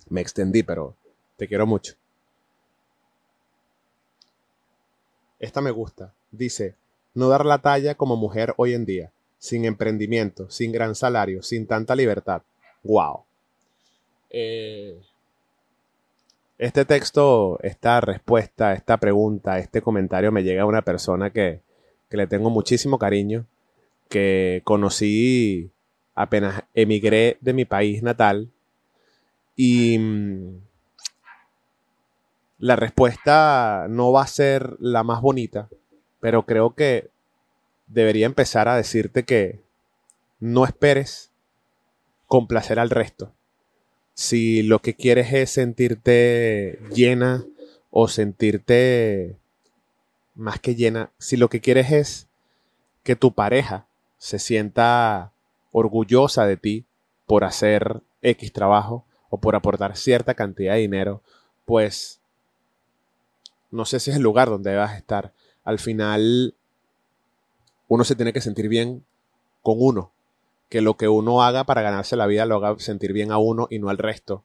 Me 0.08 0.20
extendí, 0.20 0.64
pero 0.64 0.96
te 1.36 1.46
quiero 1.46 1.68
mucho. 1.68 1.94
Esta 5.38 5.60
me 5.60 5.70
gusta. 5.70 6.12
Dice, 6.32 6.74
no 7.14 7.28
dar 7.28 7.46
la 7.46 7.58
talla 7.58 7.94
como 7.94 8.16
mujer 8.16 8.54
hoy 8.56 8.74
en 8.74 8.86
día 8.86 9.12
sin 9.38 9.64
emprendimiento, 9.64 10.50
sin 10.50 10.72
gran 10.72 10.96
salario, 10.96 11.44
sin 11.44 11.68
tanta 11.68 11.94
libertad. 11.94 12.42
¡Wow! 12.82 13.22
Eh, 14.30 15.00
este 16.58 16.84
texto, 16.86 17.60
esta 17.62 18.00
respuesta, 18.00 18.72
esta 18.72 18.96
pregunta, 18.96 19.60
este 19.60 19.80
comentario 19.80 20.32
me 20.32 20.42
llega 20.42 20.62
a 20.62 20.66
una 20.66 20.82
persona 20.82 21.30
que, 21.30 21.60
que 22.10 22.16
le 22.16 22.26
tengo 22.26 22.50
muchísimo 22.50 22.98
cariño, 22.98 23.46
que 24.08 24.62
conocí 24.64 25.70
apenas 26.14 26.64
emigré 26.74 27.38
de 27.40 27.52
mi 27.52 27.64
país 27.64 28.02
natal 28.02 28.50
y 29.54 29.98
mm, 29.98 30.60
la 32.58 32.76
respuesta 32.76 33.86
no 33.88 34.12
va 34.12 34.22
a 34.22 34.26
ser 34.26 34.76
la 34.80 35.04
más 35.04 35.20
bonita, 35.20 35.68
pero 36.20 36.44
creo 36.44 36.74
que 36.74 37.10
debería 37.88 38.26
empezar 38.26 38.68
a 38.68 38.76
decirte 38.76 39.24
que 39.24 39.60
no 40.40 40.64
esperes 40.64 41.30
complacer 42.26 42.78
al 42.78 42.90
resto. 42.90 43.32
Si 44.14 44.62
lo 44.62 44.80
que 44.80 44.94
quieres 44.94 45.32
es 45.32 45.50
sentirte 45.50 46.78
llena 46.92 47.44
o 47.90 48.08
sentirte 48.08 49.36
más 50.34 50.60
que 50.60 50.74
llena, 50.74 51.10
si 51.18 51.36
lo 51.36 51.48
que 51.48 51.60
quieres 51.60 51.90
es 51.92 52.28
que 53.02 53.16
tu 53.16 53.32
pareja 53.32 53.87
se 54.18 54.38
sienta 54.38 55.32
orgullosa 55.72 56.46
de 56.46 56.56
ti 56.56 56.84
por 57.26 57.44
hacer 57.44 58.02
X 58.22 58.52
trabajo 58.52 59.04
o 59.30 59.38
por 59.38 59.54
aportar 59.54 59.96
cierta 59.96 60.34
cantidad 60.34 60.74
de 60.74 60.80
dinero, 60.80 61.22
pues 61.64 62.20
no 63.70 63.84
sé 63.84 64.00
si 64.00 64.10
es 64.10 64.16
el 64.16 64.22
lugar 64.22 64.48
donde 64.48 64.76
a 64.76 64.96
estar. 64.96 65.32
Al 65.64 65.78
final 65.78 66.54
uno 67.86 68.04
se 68.04 68.16
tiene 68.16 68.32
que 68.32 68.40
sentir 68.40 68.68
bien 68.68 69.04
con 69.62 69.76
uno. 69.78 70.12
Que 70.68 70.82
lo 70.82 70.96
que 70.96 71.08
uno 71.08 71.42
haga 71.42 71.64
para 71.64 71.82
ganarse 71.82 72.16
la 72.16 72.26
vida 72.26 72.44
lo 72.44 72.56
haga 72.56 72.78
sentir 72.78 73.12
bien 73.12 73.32
a 73.32 73.38
uno 73.38 73.68
y 73.70 73.78
no 73.78 73.88
al 73.88 73.98
resto. 73.98 74.44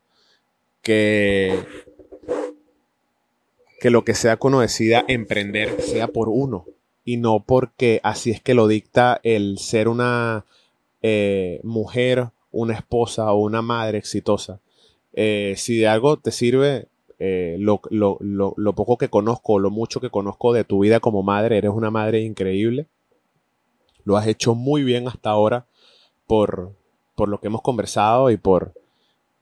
Que, 0.81 1.65
que 3.79 3.89
lo 3.89 4.03
que 4.05 4.13
sea 4.13 4.37
que 4.37 4.47
uno 4.47 4.59
decida 4.59 5.03
emprender 5.07 5.81
sea 5.81 6.07
por 6.07 6.29
uno 6.29 6.65
y 7.05 7.17
no 7.17 7.43
porque 7.45 7.99
así 8.03 8.31
es 8.31 8.41
que 8.41 8.53
lo 8.53 8.67
dicta 8.67 9.19
el 9.23 9.57
ser 9.57 9.87
una 9.87 10.45
eh, 11.01 11.59
mujer, 11.63 12.29
una 12.51 12.73
esposa 12.73 13.31
o 13.31 13.41
una 13.41 13.61
madre 13.61 13.97
exitosa. 13.97 14.59
Eh, 15.13 15.53
si 15.57 15.77
de 15.77 15.87
algo 15.87 16.17
te 16.17 16.31
sirve 16.31 16.87
eh, 17.19 17.57
lo, 17.59 17.81
lo, 17.89 18.73
poco 18.73 18.97
que 18.97 19.09
conozco, 19.09 19.59
lo 19.59 19.69
mucho 19.69 20.01
que 20.01 20.09
conozco 20.09 20.53
de 20.53 20.63
tu 20.63 20.79
vida 20.79 20.99
como 20.99 21.23
madre, 21.23 21.57
eres 21.57 21.71
una 21.71 21.91
madre 21.91 22.21
increíble. 22.21 22.87
Lo 24.03 24.17
has 24.17 24.27
hecho 24.27 24.55
muy 24.55 24.83
bien 24.83 25.07
hasta 25.07 25.29
ahora 25.29 25.65
por, 26.27 26.73
por 27.15 27.29
lo 27.29 27.39
que 27.39 27.47
hemos 27.47 27.61
conversado 27.61 28.29
y 28.29 28.37
por, 28.37 28.73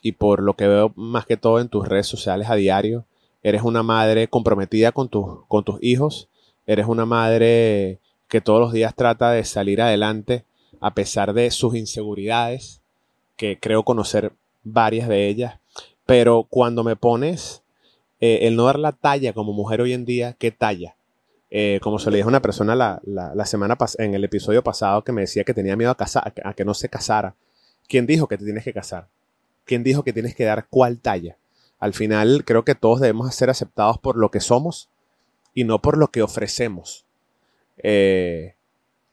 y 0.01 0.11
por 0.13 0.43
lo 0.43 0.55
que 0.55 0.67
veo 0.67 0.93
más 0.95 1.25
que 1.25 1.37
todo 1.37 1.59
en 1.59 1.69
tus 1.69 1.87
redes 1.87 2.07
sociales 2.07 2.49
a 2.49 2.55
diario. 2.55 3.05
Eres 3.43 3.63
una 3.63 3.81
madre 3.81 4.27
comprometida 4.27 4.91
con, 4.91 5.07
con 5.07 5.63
tus 5.63 5.81
hijos. 5.81 6.29
Eres 6.65 6.85
una 6.87 7.05
madre 7.05 7.99
que 8.27 8.41
todos 8.41 8.59
los 8.59 8.73
días 8.73 8.95
trata 8.95 9.31
de 9.31 9.43
salir 9.43 9.81
adelante 9.81 10.45
a 10.79 10.93
pesar 10.93 11.33
de 11.33 11.51
sus 11.51 11.75
inseguridades, 11.75 12.81
que 13.35 13.59
creo 13.59 13.83
conocer 13.83 14.33
varias 14.63 15.07
de 15.07 15.27
ellas. 15.27 15.59
Pero 16.05 16.47
cuando 16.49 16.83
me 16.83 16.95
pones 16.95 17.63
eh, 18.19 18.39
el 18.43 18.55
no 18.55 18.65
dar 18.65 18.79
la 18.79 18.91
talla 18.91 19.33
como 19.33 19.53
mujer 19.53 19.81
hoy 19.81 19.93
en 19.93 20.05
día, 20.05 20.33
¿qué 20.33 20.51
talla? 20.51 20.95
Eh, 21.49 21.79
como 21.81 21.99
se 21.99 22.09
le 22.09 22.17
dijo 22.17 22.29
a 22.29 22.31
una 22.31 22.41
persona 22.41 22.75
la, 22.75 23.01
la, 23.03 23.45
semana 23.45 23.77
en 23.97 24.13
el 24.13 24.23
episodio 24.23 24.63
pasado 24.63 25.03
que 25.03 25.11
me 25.11 25.21
decía 25.21 25.43
que 25.43 25.53
tenía 25.53 25.75
miedo 25.75 25.91
a, 25.91 25.97
casar, 25.97 26.33
a 26.43 26.53
que 26.53 26.63
no 26.63 26.73
se 26.73 26.87
casara. 26.87 27.35
¿Quién 27.89 28.05
dijo 28.05 28.27
que 28.27 28.37
te 28.37 28.45
tienes 28.45 28.63
que 28.63 28.71
casar? 28.71 29.09
¿Quién 29.65 29.83
dijo 29.83 30.03
que 30.03 30.13
tienes 30.13 30.33
que 30.33 30.45
dar 30.45 30.67
cuál 30.69 30.99
talla? 30.99 31.37
Al 31.77 31.93
final 31.93 32.45
creo 32.45 32.63
que 32.63 32.75
todos 32.75 33.01
debemos 33.01 33.33
ser 33.35 33.49
aceptados 33.49 33.97
por 33.97 34.15
lo 34.15 34.31
que 34.31 34.39
somos 34.39 34.90
y 35.53 35.63
no 35.63 35.79
por 35.79 35.97
lo 35.97 36.09
que 36.09 36.21
ofrecemos. 36.21 37.05
Eh, 37.77 38.55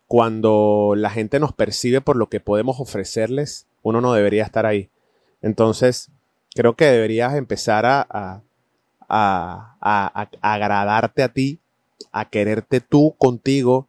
cuando 0.07 0.95
la 0.97 1.11
gente 1.11 1.40
nos 1.40 1.52
percibe 1.52 2.00
por 2.00 2.16
lo 2.16 2.28
que 2.28 2.40
podemos 2.40 2.80
ofrecerles, 2.80 3.66
uno 3.83 4.00
no 4.00 4.12
debería 4.12 4.45
estar 4.45 4.66
ahí. 4.66 4.90
Entonces, 5.42 6.11
creo 6.54 6.75
que 6.75 6.87
deberías 6.87 7.35
empezar 7.35 7.87
a, 7.87 8.07
a, 8.11 8.42
a, 9.09 9.76
a 9.80 10.52
agradarte 10.54 11.23
a 11.23 11.28
ti 11.28 11.61
a 12.12 12.28
quererte 12.28 12.80
tú 12.80 13.14
contigo, 13.18 13.88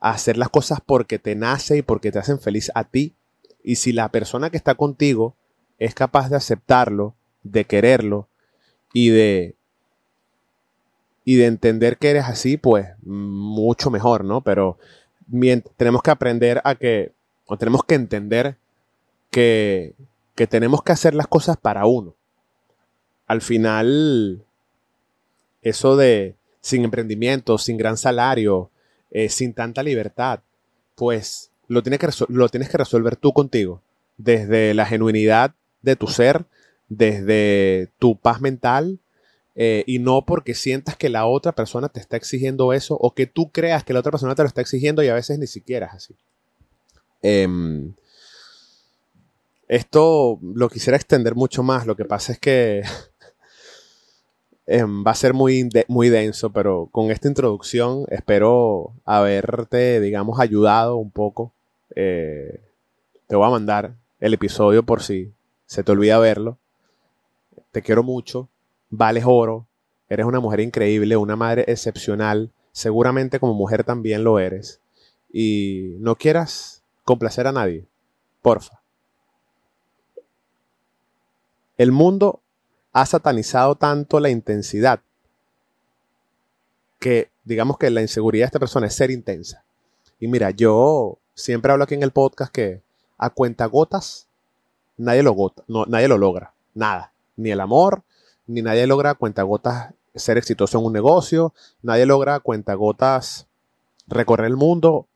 a 0.00 0.10
hacer 0.10 0.36
las 0.36 0.48
cosas 0.48 0.80
porque 0.84 1.18
te 1.18 1.34
nace 1.34 1.78
y 1.78 1.82
porque 1.82 2.12
te 2.12 2.18
hacen 2.18 2.38
feliz 2.38 2.70
a 2.74 2.84
ti. 2.84 3.14
Y 3.62 3.76
si 3.76 3.92
la 3.92 4.10
persona 4.10 4.50
que 4.50 4.56
está 4.56 4.74
contigo 4.74 5.34
es 5.78 5.94
capaz 5.94 6.28
de 6.28 6.36
aceptarlo, 6.36 7.14
de 7.42 7.64
quererlo 7.64 8.28
y 8.92 9.10
de 9.10 9.55
y 11.28 11.34
de 11.34 11.46
entender 11.46 11.98
que 11.98 12.10
eres 12.10 12.24
así, 12.26 12.56
pues 12.56 12.86
mucho 13.02 13.90
mejor, 13.90 14.24
¿no? 14.24 14.42
Pero 14.42 14.78
tenemos 15.76 16.00
que 16.00 16.12
aprender 16.12 16.62
a 16.62 16.76
que, 16.76 17.12
o 17.46 17.58
tenemos 17.58 17.82
que 17.82 17.96
entender 17.96 18.56
que, 19.32 19.96
que 20.36 20.46
tenemos 20.46 20.84
que 20.84 20.92
hacer 20.92 21.16
las 21.16 21.26
cosas 21.26 21.56
para 21.56 21.84
uno. 21.84 22.14
Al 23.26 23.40
final, 23.40 24.44
eso 25.62 25.96
de 25.96 26.36
sin 26.60 26.84
emprendimiento, 26.84 27.58
sin 27.58 27.76
gran 27.76 27.96
salario, 27.96 28.70
eh, 29.10 29.28
sin 29.28 29.52
tanta 29.52 29.82
libertad, 29.82 30.44
pues 30.94 31.50
lo 31.66 31.82
tienes, 31.82 31.98
que 31.98 32.08
lo 32.28 32.48
tienes 32.50 32.68
que 32.68 32.78
resolver 32.78 33.16
tú 33.16 33.32
contigo, 33.32 33.82
desde 34.16 34.74
la 34.74 34.86
genuinidad 34.86 35.56
de 35.82 35.96
tu 35.96 36.06
ser, 36.06 36.46
desde 36.88 37.90
tu 37.98 38.16
paz 38.16 38.40
mental, 38.40 39.00
eh, 39.58 39.84
y 39.86 39.98
no 40.00 40.26
porque 40.26 40.54
sientas 40.54 40.96
que 40.96 41.08
la 41.08 41.24
otra 41.24 41.52
persona 41.52 41.88
te 41.88 41.98
está 41.98 42.18
exigiendo 42.18 42.74
eso 42.74 42.94
o 43.00 43.14
que 43.14 43.26
tú 43.26 43.50
creas 43.50 43.84
que 43.84 43.94
la 43.94 44.00
otra 44.00 44.12
persona 44.12 44.34
te 44.34 44.42
lo 44.42 44.48
está 44.48 44.60
exigiendo 44.60 45.02
y 45.02 45.08
a 45.08 45.14
veces 45.14 45.38
ni 45.38 45.46
siquiera 45.46 45.86
es 45.86 45.94
así. 45.94 46.14
Em, 47.22 47.94
esto 49.66 50.38
lo 50.42 50.68
quisiera 50.68 50.96
extender 50.96 51.34
mucho 51.34 51.62
más, 51.62 51.86
lo 51.86 51.96
que 51.96 52.04
pasa 52.04 52.32
es 52.32 52.38
que 52.38 52.82
em, 54.66 55.02
va 55.02 55.12
a 55.12 55.14
ser 55.14 55.32
muy, 55.32 55.70
muy 55.88 56.10
denso, 56.10 56.50
pero 56.50 56.90
con 56.92 57.10
esta 57.10 57.28
introducción 57.28 58.04
espero 58.10 58.92
haberte, 59.06 60.00
digamos, 60.00 60.38
ayudado 60.38 60.96
un 60.96 61.10
poco. 61.10 61.54
Eh, 61.94 62.60
te 63.26 63.36
voy 63.36 63.46
a 63.46 63.50
mandar 63.50 63.94
el 64.20 64.34
episodio 64.34 64.82
por 64.82 65.02
si 65.02 65.32
se 65.64 65.82
te 65.82 65.92
olvida 65.92 66.18
verlo. 66.18 66.58
Te 67.72 67.80
quiero 67.80 68.02
mucho, 68.02 68.50
vales 68.96 69.24
oro, 69.26 69.66
eres 70.08 70.26
una 70.26 70.40
mujer 70.40 70.60
increíble, 70.60 71.16
una 71.16 71.36
madre 71.36 71.64
excepcional, 71.68 72.50
seguramente 72.72 73.40
como 73.40 73.54
mujer 73.54 73.84
también 73.84 74.24
lo 74.24 74.38
eres. 74.38 74.80
Y 75.32 75.96
no 75.98 76.16
quieras 76.16 76.82
complacer 77.04 77.46
a 77.46 77.52
nadie, 77.52 77.86
porfa. 78.42 78.80
El 81.76 81.92
mundo 81.92 82.40
ha 82.92 83.04
satanizado 83.04 83.74
tanto 83.74 84.20
la 84.20 84.30
intensidad 84.30 85.00
que 86.98 87.30
digamos 87.44 87.76
que 87.76 87.90
la 87.90 88.00
inseguridad 88.00 88.44
de 88.44 88.46
esta 88.46 88.58
persona 88.58 88.86
es 88.86 88.94
ser 88.94 89.10
intensa. 89.10 89.64
Y 90.18 90.28
mira, 90.28 90.50
yo 90.50 91.18
siempre 91.34 91.70
hablo 91.70 91.84
aquí 91.84 91.94
en 91.94 92.02
el 92.02 92.10
podcast 92.10 92.52
que 92.52 92.80
a 93.18 93.30
cuentagotas 93.30 94.26
nadie 94.96 95.22
lo, 95.22 95.36
nadie 95.86 96.08
lo 96.08 96.18
logra, 96.18 96.52
nada. 96.74 97.12
Ni 97.36 97.50
el 97.50 97.60
amor, 97.60 98.02
ni 98.46 98.62
nadie 98.62 98.86
logra 98.86 99.14
cuentagotas 99.14 99.92
ser 100.16 100.38
exitoso 100.38 100.78
en 100.78 100.84
un 100.84 100.92
negocio, 100.92 101.54
nadie 101.82 102.06
logra 102.06 102.40
cuentagotas 102.40 103.46
recorrer 104.06 104.46
el 104.46 104.56
mundo, 104.56 105.06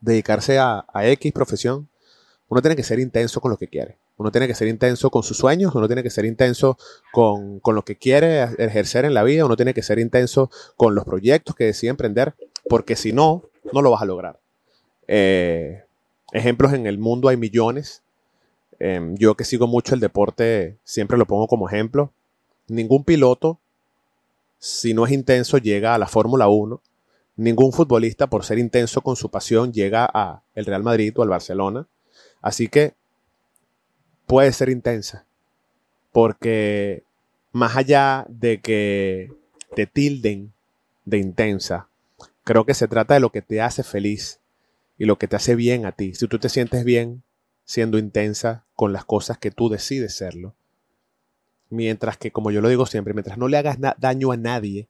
dedicarse 0.00 0.58
a, 0.58 0.86
X 0.94 1.32
profesión. 1.32 1.88
Uno 2.48 2.62
tiene 2.62 2.76
que 2.76 2.82
ser 2.82 2.98
intenso 2.98 3.40
con 3.40 3.50
lo 3.50 3.56
que 3.56 3.68
quiere. 3.68 3.98
Uno 4.16 4.30
tiene 4.30 4.46
que 4.46 4.54
ser 4.54 4.68
intenso 4.68 5.10
con 5.10 5.22
sus 5.22 5.36
sueños, 5.36 5.74
uno 5.74 5.86
tiene 5.88 6.02
que 6.02 6.10
ser 6.10 6.24
intenso 6.24 6.78
con, 7.12 7.60
lo 7.62 7.84
que 7.84 7.96
quiere 7.96 8.44
ejercer 8.58 9.04
en 9.04 9.12
la 9.12 9.22
vida, 9.22 9.44
uno 9.44 9.56
tiene 9.56 9.74
que 9.74 9.82
ser 9.82 9.98
intenso 9.98 10.50
con 10.76 10.94
los 10.94 11.04
proyectos 11.04 11.54
que 11.54 11.64
decide 11.64 11.90
emprender, 11.90 12.34
porque 12.68 12.96
si 12.96 13.12
no, 13.12 13.42
no 13.72 13.82
lo 13.82 13.90
vas 13.90 14.00
a 14.00 14.06
lograr. 14.06 14.38
Eh, 15.06 15.82
ejemplos 16.32 16.72
en 16.72 16.86
el 16.86 16.98
mundo 16.98 17.28
hay 17.28 17.36
millones. 17.36 18.02
Em, 18.78 19.16
yo 19.16 19.34
que 19.34 19.44
sigo 19.44 19.66
mucho 19.66 19.94
el 19.94 20.00
deporte, 20.00 20.78
siempre 20.82 21.18
lo 21.18 21.26
pongo 21.26 21.46
como 21.46 21.68
ejemplo. 21.68 22.12
Ningún 22.68 23.04
piloto, 23.04 23.60
si 24.58 24.94
no 24.94 25.06
es 25.06 25.12
intenso, 25.12 25.58
llega 25.58 25.94
a 25.94 25.98
la 25.98 26.06
Fórmula 26.06 26.48
1. 26.48 26.80
Ningún 27.36 27.72
futbolista, 27.72 28.28
por 28.28 28.44
ser 28.44 28.58
intenso 28.58 29.02
con 29.02 29.16
su 29.16 29.30
pasión, 29.30 29.72
llega 29.72 30.08
a 30.12 30.42
el 30.54 30.64
Real 30.64 30.82
Madrid 30.82 31.12
o 31.16 31.22
al 31.22 31.28
Barcelona. 31.28 31.86
Así 32.40 32.68
que 32.68 32.94
puede 34.26 34.52
ser 34.52 34.68
intensa. 34.68 35.26
Porque 36.12 37.04
más 37.52 37.76
allá 37.76 38.26
de 38.28 38.60
que 38.60 39.30
te 39.74 39.86
tilden 39.86 40.52
de 41.04 41.18
intensa, 41.18 41.88
creo 42.44 42.64
que 42.64 42.74
se 42.74 42.88
trata 42.88 43.14
de 43.14 43.20
lo 43.20 43.30
que 43.30 43.42
te 43.42 43.60
hace 43.60 43.82
feliz 43.82 44.40
y 44.98 45.04
lo 45.04 45.18
que 45.18 45.28
te 45.28 45.36
hace 45.36 45.54
bien 45.54 45.86
a 45.86 45.92
ti. 45.92 46.14
Si 46.14 46.26
tú 46.26 46.38
te 46.38 46.48
sientes 46.48 46.84
bien 46.84 47.22
siendo 47.64 47.98
intensa 47.98 48.64
con 48.74 48.92
las 48.92 49.04
cosas 49.04 49.38
que 49.38 49.50
tú 49.50 49.68
decides 49.68 50.14
serlo, 50.16 50.54
mientras 51.68 52.16
que, 52.16 52.30
como 52.32 52.50
yo 52.50 52.60
lo 52.60 52.68
digo 52.68 52.86
siempre, 52.86 53.14
mientras 53.14 53.38
no 53.38 53.48
le 53.48 53.56
hagas 53.56 53.78
daño 53.98 54.32
a 54.32 54.36
nadie, 54.36 54.88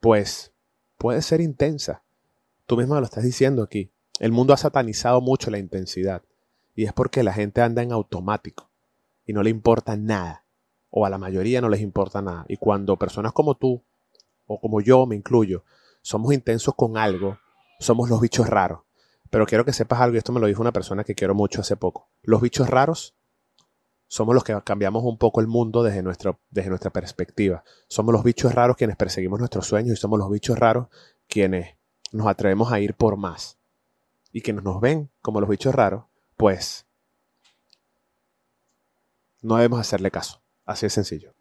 pues 0.00 0.52
puede 0.98 1.22
ser 1.22 1.40
intensa. 1.40 2.02
Tú 2.66 2.76
misma 2.76 3.00
lo 3.00 3.06
estás 3.06 3.24
diciendo 3.24 3.62
aquí. 3.62 3.90
El 4.18 4.32
mundo 4.32 4.54
ha 4.54 4.56
satanizado 4.56 5.20
mucho 5.20 5.50
la 5.50 5.58
intensidad. 5.58 6.22
Y 6.74 6.84
es 6.84 6.92
porque 6.92 7.22
la 7.22 7.32
gente 7.32 7.60
anda 7.60 7.82
en 7.82 7.92
automático 7.92 8.70
y 9.26 9.32
no 9.32 9.42
le 9.42 9.50
importa 9.50 9.96
nada. 9.96 10.44
O 10.90 11.06
a 11.06 11.10
la 11.10 11.18
mayoría 11.18 11.60
no 11.60 11.68
les 11.68 11.80
importa 11.80 12.22
nada. 12.22 12.44
Y 12.48 12.56
cuando 12.56 12.98
personas 12.98 13.32
como 13.32 13.56
tú, 13.56 13.82
o 14.46 14.60
como 14.60 14.80
yo 14.80 15.06
me 15.06 15.16
incluyo, 15.16 15.64
somos 16.02 16.32
intensos 16.32 16.74
con 16.74 16.96
algo, 16.96 17.38
somos 17.78 18.10
los 18.10 18.20
bichos 18.20 18.48
raros. 18.48 18.80
Pero 19.30 19.46
quiero 19.46 19.64
que 19.64 19.72
sepas 19.72 20.00
algo, 20.00 20.16
y 20.16 20.18
esto 20.18 20.32
me 20.32 20.40
lo 20.40 20.46
dijo 20.46 20.60
una 20.60 20.72
persona 20.72 21.04
que 21.04 21.14
quiero 21.14 21.34
mucho 21.34 21.60
hace 21.60 21.76
poco. 21.76 22.10
Los 22.22 22.42
bichos 22.42 22.68
raros 22.68 23.14
somos 24.12 24.34
los 24.34 24.44
que 24.44 24.54
cambiamos 24.62 25.04
un 25.04 25.16
poco 25.16 25.40
el 25.40 25.46
mundo 25.46 25.82
desde, 25.82 26.02
nuestro, 26.02 26.38
desde 26.50 26.68
nuestra 26.68 26.90
perspectiva. 26.90 27.64
Somos 27.88 28.12
los 28.12 28.22
bichos 28.22 28.54
raros 28.54 28.76
quienes 28.76 28.98
perseguimos 28.98 29.38
nuestros 29.38 29.66
sueños 29.66 29.94
y 29.94 29.96
somos 29.96 30.18
los 30.18 30.30
bichos 30.30 30.58
raros 30.58 30.88
quienes 31.26 31.76
nos 32.12 32.26
atrevemos 32.26 32.70
a 32.70 32.78
ir 32.78 32.92
por 32.92 33.16
más. 33.16 33.56
Y 34.30 34.42
quienes 34.42 34.64
nos 34.64 34.82
ven 34.82 35.08
como 35.22 35.40
los 35.40 35.48
bichos 35.48 35.74
raros 35.74 36.04
pues 36.36 36.84
no 39.40 39.56
debemos 39.56 39.80
hacerle 39.80 40.10
caso. 40.10 40.42
Así 40.66 40.84
de 40.84 40.90
sencillo. 40.90 41.32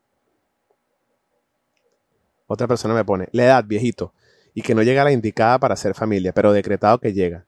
Otra 2.47 2.69
persona 2.69 2.93
me 2.93 3.03
pone, 3.03 3.27
la 3.33 3.43
edad, 3.43 3.65
viejito, 3.65 4.13
y 4.53 4.61
que 4.61 4.75
no 4.75 4.81
llega 4.81 5.03
la 5.03 5.11
indicada 5.11 5.59
para 5.59 5.73
hacer 5.73 5.93
familia, 5.93 6.31
pero 6.31 6.53
decretado 6.53 6.99
que 6.99 7.11
llega. 7.11 7.45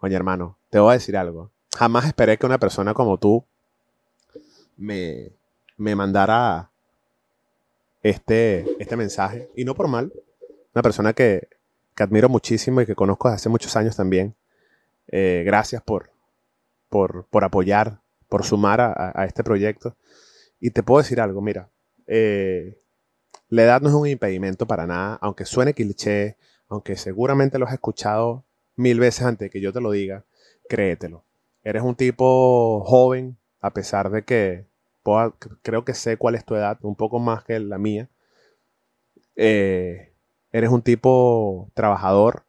Oye, 0.00 0.16
hermano, 0.16 0.58
te 0.70 0.80
voy 0.80 0.90
a 0.90 0.94
decir 0.94 1.16
algo. 1.16 1.52
Jamás 1.76 2.06
esperé 2.06 2.36
que 2.36 2.46
una 2.46 2.58
persona 2.58 2.94
como 2.94 3.16
tú 3.18 3.46
me, 4.76 5.32
me 5.76 5.94
mandara 5.94 6.70
este, 8.02 8.66
este 8.78 8.96
mensaje. 8.96 9.50
Y 9.54 9.64
no 9.64 9.74
por 9.74 9.88
mal. 9.88 10.12
Una 10.74 10.82
persona 10.82 11.12
que, 11.12 11.48
que 11.94 12.02
admiro 12.02 12.28
muchísimo 12.28 12.80
y 12.80 12.86
que 12.86 12.94
conozco 12.94 13.28
desde 13.28 13.36
hace 13.36 13.48
muchos 13.48 13.76
años 13.76 13.96
también. 13.96 14.34
Eh, 15.08 15.42
gracias 15.44 15.82
por, 15.82 16.10
por, 16.88 17.44
apoyar, 17.44 18.00
por 18.28 18.44
sumar 18.44 18.80
a, 18.80 19.24
este 19.24 19.42
proyecto. 19.42 19.96
Y 20.60 20.70
te 20.70 20.82
puedo 20.82 21.02
decir 21.02 21.20
algo, 21.20 21.40
mira, 21.40 21.68
eh, 22.06 22.78
la 23.48 23.62
edad 23.62 23.80
no 23.80 23.88
es 23.88 23.94
un 23.94 24.06
impedimento 24.06 24.66
para 24.66 24.86
nada, 24.86 25.18
aunque 25.20 25.44
suene 25.44 25.74
cliché, 25.74 26.36
aunque 26.68 26.96
seguramente 26.96 27.58
lo 27.58 27.66
has 27.66 27.72
escuchado 27.72 28.44
mil 28.74 28.98
veces 28.98 29.24
antes 29.24 29.46
de 29.46 29.50
que 29.50 29.60
yo 29.60 29.72
te 29.72 29.80
lo 29.80 29.90
diga, 29.90 30.24
créetelo. 30.68 31.24
Eres 31.62 31.82
un 31.82 31.94
tipo 31.94 32.82
joven, 32.84 33.36
a 33.60 33.72
pesar 33.72 34.10
de 34.10 34.24
que 34.24 34.66
creo 35.62 35.84
que 35.84 35.94
sé 35.94 36.16
cuál 36.16 36.34
es 36.34 36.44
tu 36.44 36.54
edad, 36.54 36.78
un 36.82 36.96
poco 36.96 37.18
más 37.18 37.44
que 37.44 37.58
la 37.60 37.78
mía. 37.78 38.08
Eh, 39.36 40.12
eres 40.52 40.70
un 40.70 40.82
tipo 40.82 41.70
trabajador, 41.74 42.44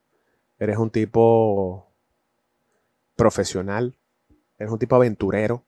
eres 0.59 0.77
un 0.77 0.89
tipo 0.89 1.91
profesional, 3.15 3.97
eres 4.57 4.71
un 4.71 4.79
tipo 4.79 4.95
aventurero. 4.95 5.63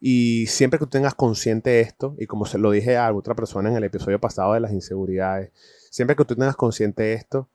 Y 0.00 0.46
siempre 0.48 0.78
que 0.78 0.84
tú 0.84 0.90
tengas 0.90 1.14
consciente 1.14 1.80
esto, 1.80 2.14
y 2.18 2.26
como 2.26 2.44
se 2.46 2.58
lo 2.58 2.70
dije 2.70 2.96
a 2.96 3.12
otra 3.12 3.34
persona 3.34 3.70
en 3.70 3.76
el 3.76 3.84
episodio 3.84 4.20
pasado 4.20 4.52
de 4.52 4.60
las 4.60 4.72
inseguridades, 4.72 5.50
siempre 5.90 6.16
que 6.16 6.24
tú 6.24 6.34
tengas 6.34 6.56
consciente 6.56 7.14
esto, 7.14 7.48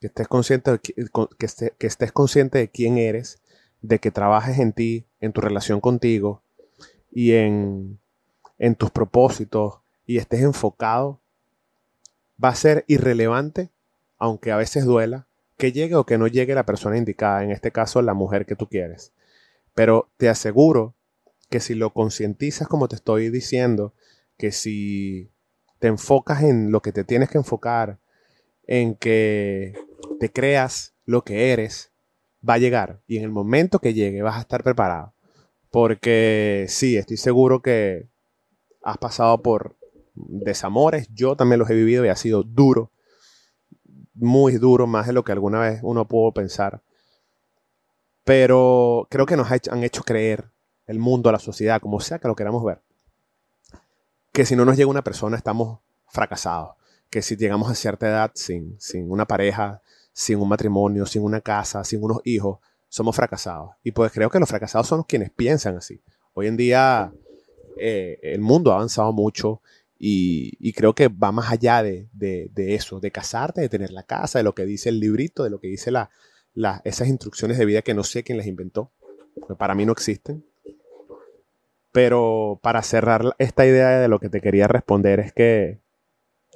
que 0.00 0.06
estés 0.06 0.28
consciente 0.28 0.70
de, 0.70 0.78
que, 0.78 0.94
que 1.76 1.86
estés 1.86 2.12
consciente 2.12 2.58
de 2.58 2.68
quién 2.68 2.98
eres, 2.98 3.42
de 3.82 3.98
que 3.98 4.10
trabajes 4.10 4.58
en 4.58 4.72
ti, 4.72 5.06
en 5.20 5.32
tu 5.32 5.40
relación 5.40 5.80
contigo 5.80 6.42
y 7.12 7.32
en, 7.32 7.98
en 8.58 8.74
tus 8.74 8.90
propósitos 8.90 9.80
y 10.06 10.18
estés 10.18 10.42
enfocado, 10.42 11.20
va 12.42 12.50
a 12.50 12.54
ser 12.54 12.84
irrelevante, 12.86 13.70
aunque 14.18 14.52
a 14.52 14.56
veces 14.56 14.84
duela, 14.84 15.26
que 15.56 15.72
llegue 15.72 15.96
o 15.96 16.06
que 16.06 16.18
no 16.18 16.26
llegue 16.28 16.54
la 16.54 16.66
persona 16.66 16.96
indicada, 16.96 17.42
en 17.42 17.50
este 17.50 17.72
caso 17.72 18.00
la 18.00 18.14
mujer 18.14 18.46
que 18.46 18.56
tú 18.56 18.68
quieres. 18.68 19.12
Pero 19.74 20.08
te 20.16 20.28
aseguro 20.28 20.94
que 21.50 21.60
si 21.60 21.74
lo 21.74 21.92
concientizas 21.92 22.68
como 22.68 22.88
te 22.88 22.96
estoy 22.96 23.30
diciendo, 23.30 23.92
que 24.36 24.52
si 24.52 25.30
te 25.78 25.88
enfocas 25.88 26.42
en 26.42 26.70
lo 26.70 26.80
que 26.80 26.92
te 26.92 27.04
tienes 27.04 27.28
que 27.28 27.38
enfocar, 27.38 27.98
en 28.66 28.94
que 28.94 29.74
te 30.20 30.30
creas 30.30 30.94
lo 31.06 31.24
que 31.24 31.52
eres, 31.52 31.90
va 32.48 32.54
a 32.54 32.58
llegar. 32.58 33.00
Y 33.06 33.18
en 33.18 33.24
el 33.24 33.30
momento 33.30 33.78
que 33.78 33.94
llegue 33.94 34.22
vas 34.22 34.36
a 34.36 34.40
estar 34.40 34.62
preparado. 34.62 35.12
Porque 35.70 36.66
sí, 36.68 36.96
estoy 36.96 37.16
seguro 37.16 37.60
que 37.60 38.06
has 38.82 38.98
pasado 38.98 39.42
por 39.42 39.76
desamores, 40.14 41.08
yo 41.14 41.36
también 41.36 41.58
los 41.58 41.70
he 41.70 41.74
vivido 41.74 42.04
y 42.04 42.08
ha 42.08 42.16
sido 42.16 42.42
duro, 42.42 42.90
muy 44.14 44.54
duro, 44.54 44.86
más 44.86 45.06
de 45.06 45.12
lo 45.12 45.24
que 45.24 45.32
alguna 45.32 45.60
vez 45.60 45.80
uno 45.82 46.06
pudo 46.06 46.32
pensar. 46.32 46.82
Pero 48.24 49.06
creo 49.10 49.26
que 49.26 49.36
nos 49.36 49.50
han 49.50 49.84
hecho 49.84 50.02
creer 50.02 50.50
el 50.86 50.98
mundo, 50.98 51.30
la 51.30 51.38
sociedad, 51.38 51.80
como 51.80 52.00
sea 52.00 52.18
que 52.18 52.28
lo 52.28 52.36
queramos 52.36 52.64
ver, 52.64 52.80
que 54.32 54.44
si 54.44 54.56
no 54.56 54.64
nos 54.64 54.76
llega 54.76 54.90
una 54.90 55.04
persona 55.04 55.36
estamos 55.36 55.80
fracasados, 56.06 56.76
que 57.10 57.22
si 57.22 57.36
llegamos 57.36 57.70
a 57.70 57.74
cierta 57.74 58.08
edad 58.08 58.30
sin, 58.34 58.78
sin 58.80 59.10
una 59.10 59.26
pareja, 59.26 59.82
sin 60.12 60.38
un 60.38 60.48
matrimonio, 60.48 61.06
sin 61.06 61.22
una 61.22 61.40
casa, 61.40 61.84
sin 61.84 62.02
unos 62.02 62.18
hijos, 62.24 62.58
somos 62.88 63.14
fracasados. 63.14 63.70
Y 63.82 63.92
pues 63.92 64.12
creo 64.12 64.30
que 64.30 64.40
los 64.40 64.48
fracasados 64.48 64.88
son 64.88 65.02
quienes 65.04 65.30
piensan 65.30 65.76
así. 65.76 66.02
Hoy 66.34 66.46
en 66.46 66.56
día 66.56 67.12
eh, 67.78 68.18
el 68.22 68.40
mundo 68.40 68.72
ha 68.72 68.76
avanzado 68.76 69.12
mucho 69.12 69.62
y, 69.98 70.72
creo 70.74 70.94
que 70.94 71.08
va 71.08 71.32
más 71.32 71.50
allá 71.50 71.82
de, 71.82 72.08
eso, 72.56 73.00
de 73.00 73.10
casarte, 73.10 73.60
de 73.60 73.68
tener 73.68 73.90
la 73.90 74.04
casa, 74.04 74.38
de 74.38 74.44
lo 74.44 74.54
que 74.54 74.64
dice 74.64 74.90
el 74.90 75.00
librito, 75.00 75.42
de 75.42 75.50
lo 75.50 75.58
que 75.58 75.66
dice 75.68 75.90
la, 75.90 76.10
esas 76.84 77.08
instrucciones 77.08 77.58
de 77.58 77.64
vida 77.64 77.82
que 77.82 77.94
no 77.94 78.04
sé 78.04 78.22
quién 78.22 78.38
las 78.38 78.46
inventó. 78.46 78.92
Para 79.58 79.74
mí 79.74 79.84
no 79.84 79.92
existen. 79.92 80.44
Pero 81.90 82.60
para 82.62 82.82
cerrar 82.82 83.34
esta 83.38 83.66
idea 83.66 83.98
de 83.98 84.08
lo 84.08 84.20
que 84.20 84.28
te 84.28 84.40
quería 84.40 84.68
responder 84.68 85.20
es 85.20 85.32
que 85.32 85.80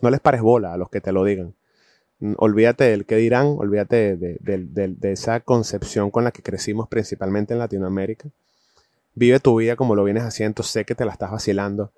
no 0.02 0.10
les 0.10 0.20
pares 0.20 0.42
bola 0.42 0.74
a 0.74 0.76
los 0.76 0.90
que 0.90 1.00
te 1.00 1.12
lo 1.12 1.24
digan. 1.24 1.54
Olvídate 2.36 2.84
del 2.84 3.06
que 3.06 3.16
dirán, 3.16 3.56
olvídate 3.58 4.16
de, 4.16 4.98
esa 5.12 5.40
concepción 5.40 6.10
con 6.10 6.24
la 6.24 6.30
que 6.30 6.42
crecimos 6.42 6.88
principalmente 6.88 7.52
en 7.52 7.58
Latinoamérica 7.58 8.28
Vive 9.14 9.40
tu 9.40 9.56
vida 9.56 9.76
como 9.76 9.94
lo 9.94 10.04
vienes 10.04 10.22
haciendo, 10.22 10.62
sé 10.62 10.84
que 10.84 10.94
te 10.94 11.04
la 11.04 11.12
estás 11.12 11.30
vacilando. 11.30 11.92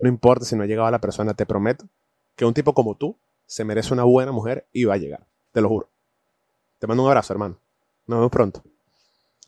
No 0.00 0.08
importa 0.08 0.44
si 0.44 0.56
no 0.56 0.64
ha 0.64 0.66
llegado 0.66 0.90
la 0.90 1.00
persona, 1.00 1.34
te 1.34 1.46
prometo 1.46 1.86
que 2.34 2.44
un 2.44 2.54
tipo 2.54 2.74
como 2.74 2.96
tú 2.96 3.16
se 3.46 3.64
merece 3.64 3.92
una 3.92 4.04
buena 4.04 4.32
mujer 4.32 4.66
y 4.72 4.84
va 4.84 4.94
a 4.94 4.98
llegar. 4.98 5.24
Te 5.52 5.60
lo 5.60 5.68
juro. 5.68 5.88
Te 6.78 6.86
mando 6.86 7.04
un 7.04 7.08
abrazo, 7.08 7.32
hermano. 7.32 7.58
Nos 8.06 8.18
vemos 8.18 8.30
pronto. 8.30 8.62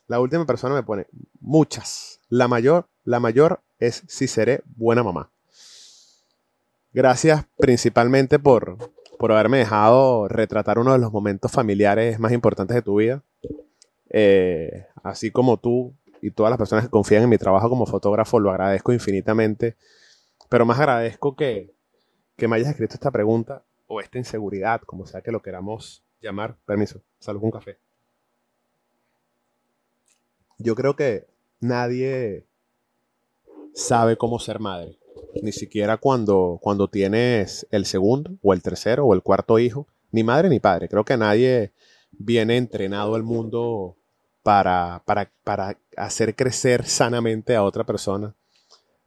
La 0.07 0.21
última 0.21 0.47
persona 0.47 0.75
me 0.75 0.83
pone 0.83 1.07
muchas. 1.41 2.21
La 2.29 2.47
mayor, 2.47 2.87
la 3.05 3.21
mayor 3.21 3.61
es 3.79 4.03
si 4.07 4.29
seré 4.29 4.63
buena 4.77 5.03
mamá. 5.03 5.31
Gracias 6.93 7.47
principalmente 7.57 8.39
por, 8.39 8.77
por 9.19 9.31
haberme 9.31 9.59
dejado 9.59 10.27
retratar 10.29 10.79
uno 10.79 10.93
de 10.93 10.99
los 10.99 11.13
momentos 11.13 11.53
familiares 11.53 12.19
más 12.19 12.33
importantes 12.33 12.75
de 12.75 12.83
tu 12.83 12.97
vida. 12.97 13.23
Eh, 14.11 14.87
así 15.03 15.31
como 15.31 15.57
tú 15.59 15.95
y 16.21 16.33
todas 16.33 16.51
las 16.51 16.59
personas 16.59 16.85
que 16.85 16.91
confían 16.91 17.23
en 17.23 17.29
mi 17.29 17.39
trabajo 17.39 17.69
como 17.69 17.87
fotógrafo, 17.87 18.41
lo 18.41 18.51
agradezco 18.51 18.93
infinitamente. 18.93 19.77
Pero 20.49 20.67
más 20.67 20.81
agradezco 20.81 21.37
que, 21.37 21.73
que 22.37 22.49
me 22.49 22.57
hayas 22.57 22.71
escrito 22.71 22.95
esta 22.95 23.13
pregunta 23.13 23.65
o 23.87 24.01
esta 24.01 24.19
inseguridad, 24.19 24.81
como 24.83 25.07
sea 25.07 25.23
que 25.23 25.31
lo 25.31 25.43
queramos 25.43 26.05
llamar. 26.21 26.57
Permiso, 26.67 27.03
salud 27.21 27.43
un 27.43 27.53
café. 27.53 27.79
Yo 30.59 30.75
creo 30.75 30.97
que 30.97 31.27
nadie 31.61 32.47
sabe 33.75 34.17
cómo 34.17 34.39
ser 34.39 34.59
madre. 34.59 35.00
Ni 35.43 35.53
siquiera 35.53 35.97
cuando, 35.97 36.59
cuando 36.61 36.89
tienes 36.89 37.67
el 37.71 37.87
segundo 37.87 38.33
o 38.43 38.53
el 38.53 38.63
tercero 38.63 39.07
o 39.07 39.15
el 39.15 39.23
cuarto 39.23 39.59
hijo. 39.59 39.87
Ni 40.13 40.25
madre 40.25 40.49
ni 40.49 40.61
padre. 40.61 40.89
Creo 40.89 41.05
que 41.05 41.17
nadie 41.17 41.73
viene 42.11 42.57
entrenado 42.57 43.15
al 43.15 43.23
mundo 43.23 43.97
para, 44.43 45.03
para, 45.05 45.31
hacer 45.97 46.35
crecer 46.35 46.87
sanamente 46.87 47.55
a 47.55 47.63
otra 47.63 47.85
persona. 47.85 48.35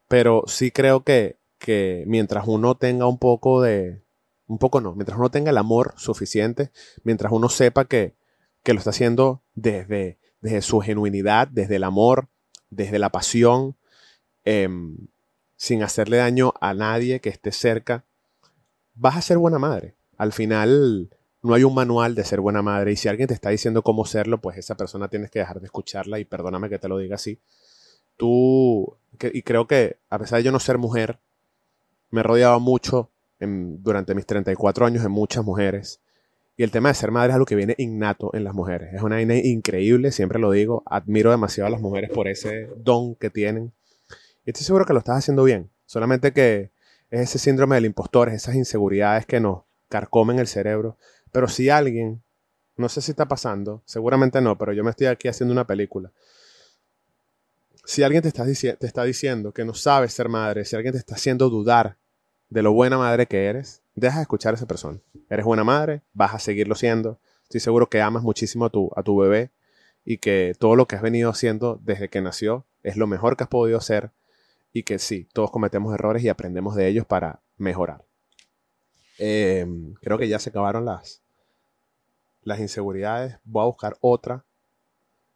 Pero 0.07 0.43
sí 0.47 0.71
creo 0.71 1.03
que, 1.03 1.37
que 1.57 2.03
mientras 2.07 2.45
uno 2.47 2.75
tenga 2.75 3.07
un 3.07 3.17
poco 3.17 3.61
de, 3.61 4.03
un 4.47 4.57
poco 4.57 4.81
no, 4.81 4.93
mientras 4.95 5.17
uno 5.17 5.31
tenga 5.31 5.49
el 5.51 5.57
amor 5.57 5.93
suficiente, 5.97 6.71
mientras 7.03 7.31
uno 7.31 7.49
sepa 7.49 7.85
que, 7.85 8.15
que 8.63 8.73
lo 8.73 8.79
está 8.79 8.91
haciendo 8.91 9.43
desde, 9.55 10.19
desde 10.41 10.61
su 10.61 10.79
genuinidad, 10.79 11.47
desde 11.47 11.77
el 11.77 11.83
amor, 11.83 12.29
desde 12.69 12.99
la 12.99 13.09
pasión, 13.09 13.75
em, 14.43 14.97
sin 15.63 15.81
hacerle 15.81 16.17
daño 16.17 16.53
a 16.59 16.73
nadie 16.73 17.21
que 17.21 17.29
esté 17.29 17.53
cerca, 17.53 18.03
vas 18.95 19.15
a 19.15 19.21
ser 19.21 19.37
buena 19.37 19.59
madre. 19.59 19.95
Al 20.17 20.33
final, 20.33 21.09
no 21.41 21.53
hay 21.53 21.63
un 21.63 21.73
manual 21.73 22.15
de 22.15 22.25
ser 22.25 22.41
buena 22.41 22.61
madre 22.61 22.91
y 22.91 22.95
si 22.97 23.07
alguien 23.07 23.29
te 23.29 23.33
está 23.33 23.49
diciendo 23.49 23.81
cómo 23.81 24.03
serlo, 24.03 24.41
pues 24.41 24.57
esa 24.57 24.75
persona 24.75 25.07
tienes 25.07 25.31
que 25.31 25.39
dejar 25.39 25.61
de 25.61 25.67
escucharla 25.67 26.19
y 26.19 26.25
perdóname 26.25 26.67
que 26.67 26.79
te 26.79 26.89
lo 26.89 26.97
diga 26.97 27.15
así. 27.15 27.39
Tú, 28.17 28.97
y 29.21 29.41
creo 29.43 29.65
que 29.65 29.95
a 30.09 30.19
pesar 30.19 30.39
de 30.39 30.43
yo 30.43 30.51
no 30.51 30.59
ser 30.59 30.77
mujer, 30.77 31.19
me 32.11 32.19
he 32.19 32.23
rodeado 32.23 32.59
mucho 32.59 33.09
durante 33.39 34.15
mis 34.15 34.25
34 34.25 34.85
años 34.85 35.01
de 35.01 35.07
muchas 35.07 35.45
mujeres. 35.45 36.01
Y 36.57 36.63
el 36.63 36.71
tema 36.71 36.89
de 36.89 36.95
ser 36.95 37.11
madre 37.11 37.29
es 37.29 37.35
algo 37.35 37.45
que 37.45 37.55
viene 37.55 37.75
innato 37.77 38.31
en 38.33 38.43
las 38.43 38.53
mujeres. 38.53 38.93
Es 38.93 39.01
una 39.01 39.15
vaina 39.15 39.37
increíble, 39.37 40.11
siempre 40.11 40.39
lo 40.39 40.51
digo. 40.51 40.83
Admiro 40.85 41.31
demasiado 41.31 41.67
a 41.67 41.71
las 41.71 41.79
mujeres 41.79 42.09
por 42.09 42.27
ese 42.27 42.67
don 42.75 43.15
que 43.15 43.29
tienen. 43.29 43.71
Estoy 44.45 44.65
seguro 44.65 44.85
que 44.85 44.93
lo 44.93 44.99
estás 44.99 45.17
haciendo 45.17 45.43
bien. 45.43 45.69
Solamente 45.85 46.33
que 46.33 46.71
es 47.09 47.21
ese 47.21 47.39
síndrome 47.39 47.75
del 47.75 47.85
impostor, 47.85 48.29
esas 48.29 48.55
inseguridades 48.55 49.25
que 49.25 49.39
nos 49.39 49.63
carcomen 49.87 50.39
el 50.39 50.47
cerebro, 50.47 50.97
pero 51.31 51.47
si 51.47 51.69
alguien, 51.69 52.23
no 52.75 52.89
sé 52.89 53.01
si 53.01 53.11
está 53.11 53.27
pasando, 53.27 53.83
seguramente 53.85 54.41
no, 54.41 54.57
pero 54.57 54.73
yo 54.73 54.83
me 54.83 54.89
estoy 54.89 55.07
aquí 55.07 55.27
haciendo 55.27 55.51
una 55.51 55.67
película. 55.67 56.11
Si 57.85 58.01
alguien 58.01 58.23
te 58.23 58.29
está, 58.29 58.45
te 58.45 58.87
está 58.87 59.03
diciendo 59.03 59.53
que 59.53 59.65
no 59.65 59.75
sabes 59.75 60.13
ser 60.13 60.29
madre, 60.29 60.65
si 60.65 60.75
alguien 60.75 60.93
te 60.93 60.97
está 60.97 61.15
haciendo 61.15 61.49
dudar 61.49 61.97
de 62.49 62.63
lo 62.63 62.73
buena 62.73 62.97
madre 62.97 63.27
que 63.27 63.45
eres, 63.45 63.83
deja 63.93 64.17
de 64.17 64.23
escuchar 64.23 64.53
a 64.53 64.57
esa 64.57 64.65
persona. 64.65 64.99
Eres 65.29 65.45
buena 65.45 65.63
madre, 65.63 66.01
vas 66.13 66.33
a 66.33 66.39
seguirlo 66.39 66.75
siendo. 66.75 67.19
Estoy 67.43 67.59
seguro 67.59 67.89
que 67.89 68.01
amas 68.01 68.23
muchísimo 68.23 68.65
a 68.65 68.69
tu, 68.69 68.89
a 68.95 69.03
tu 69.03 69.17
bebé 69.17 69.51
y 70.05 70.17
que 70.17 70.55
todo 70.57 70.75
lo 70.75 70.87
que 70.87 70.95
has 70.95 71.01
venido 71.01 71.29
haciendo 71.29 71.79
desde 71.83 72.09
que 72.09 72.21
nació 72.21 72.65
es 72.81 72.97
lo 72.97 73.05
mejor 73.05 73.37
que 73.37 73.43
has 73.43 73.49
podido 73.49 73.77
hacer 73.77 74.11
y 74.73 74.83
que 74.83 74.99
sí, 74.99 75.27
todos 75.33 75.51
cometemos 75.51 75.93
errores 75.93 76.23
y 76.23 76.29
aprendemos 76.29 76.75
de 76.75 76.87
ellos 76.87 77.05
para 77.05 77.41
mejorar. 77.57 78.03
Em, 79.19 79.93
creo 80.01 80.17
que 80.17 80.27
ya 80.27 80.39
se 80.39 80.49
acabaron 80.49 80.85
las, 80.85 81.21
las 82.43 82.59
inseguridades. 82.59 83.37
Voy 83.43 83.63
a 83.63 83.67
buscar 83.67 83.97
otra 84.01 84.45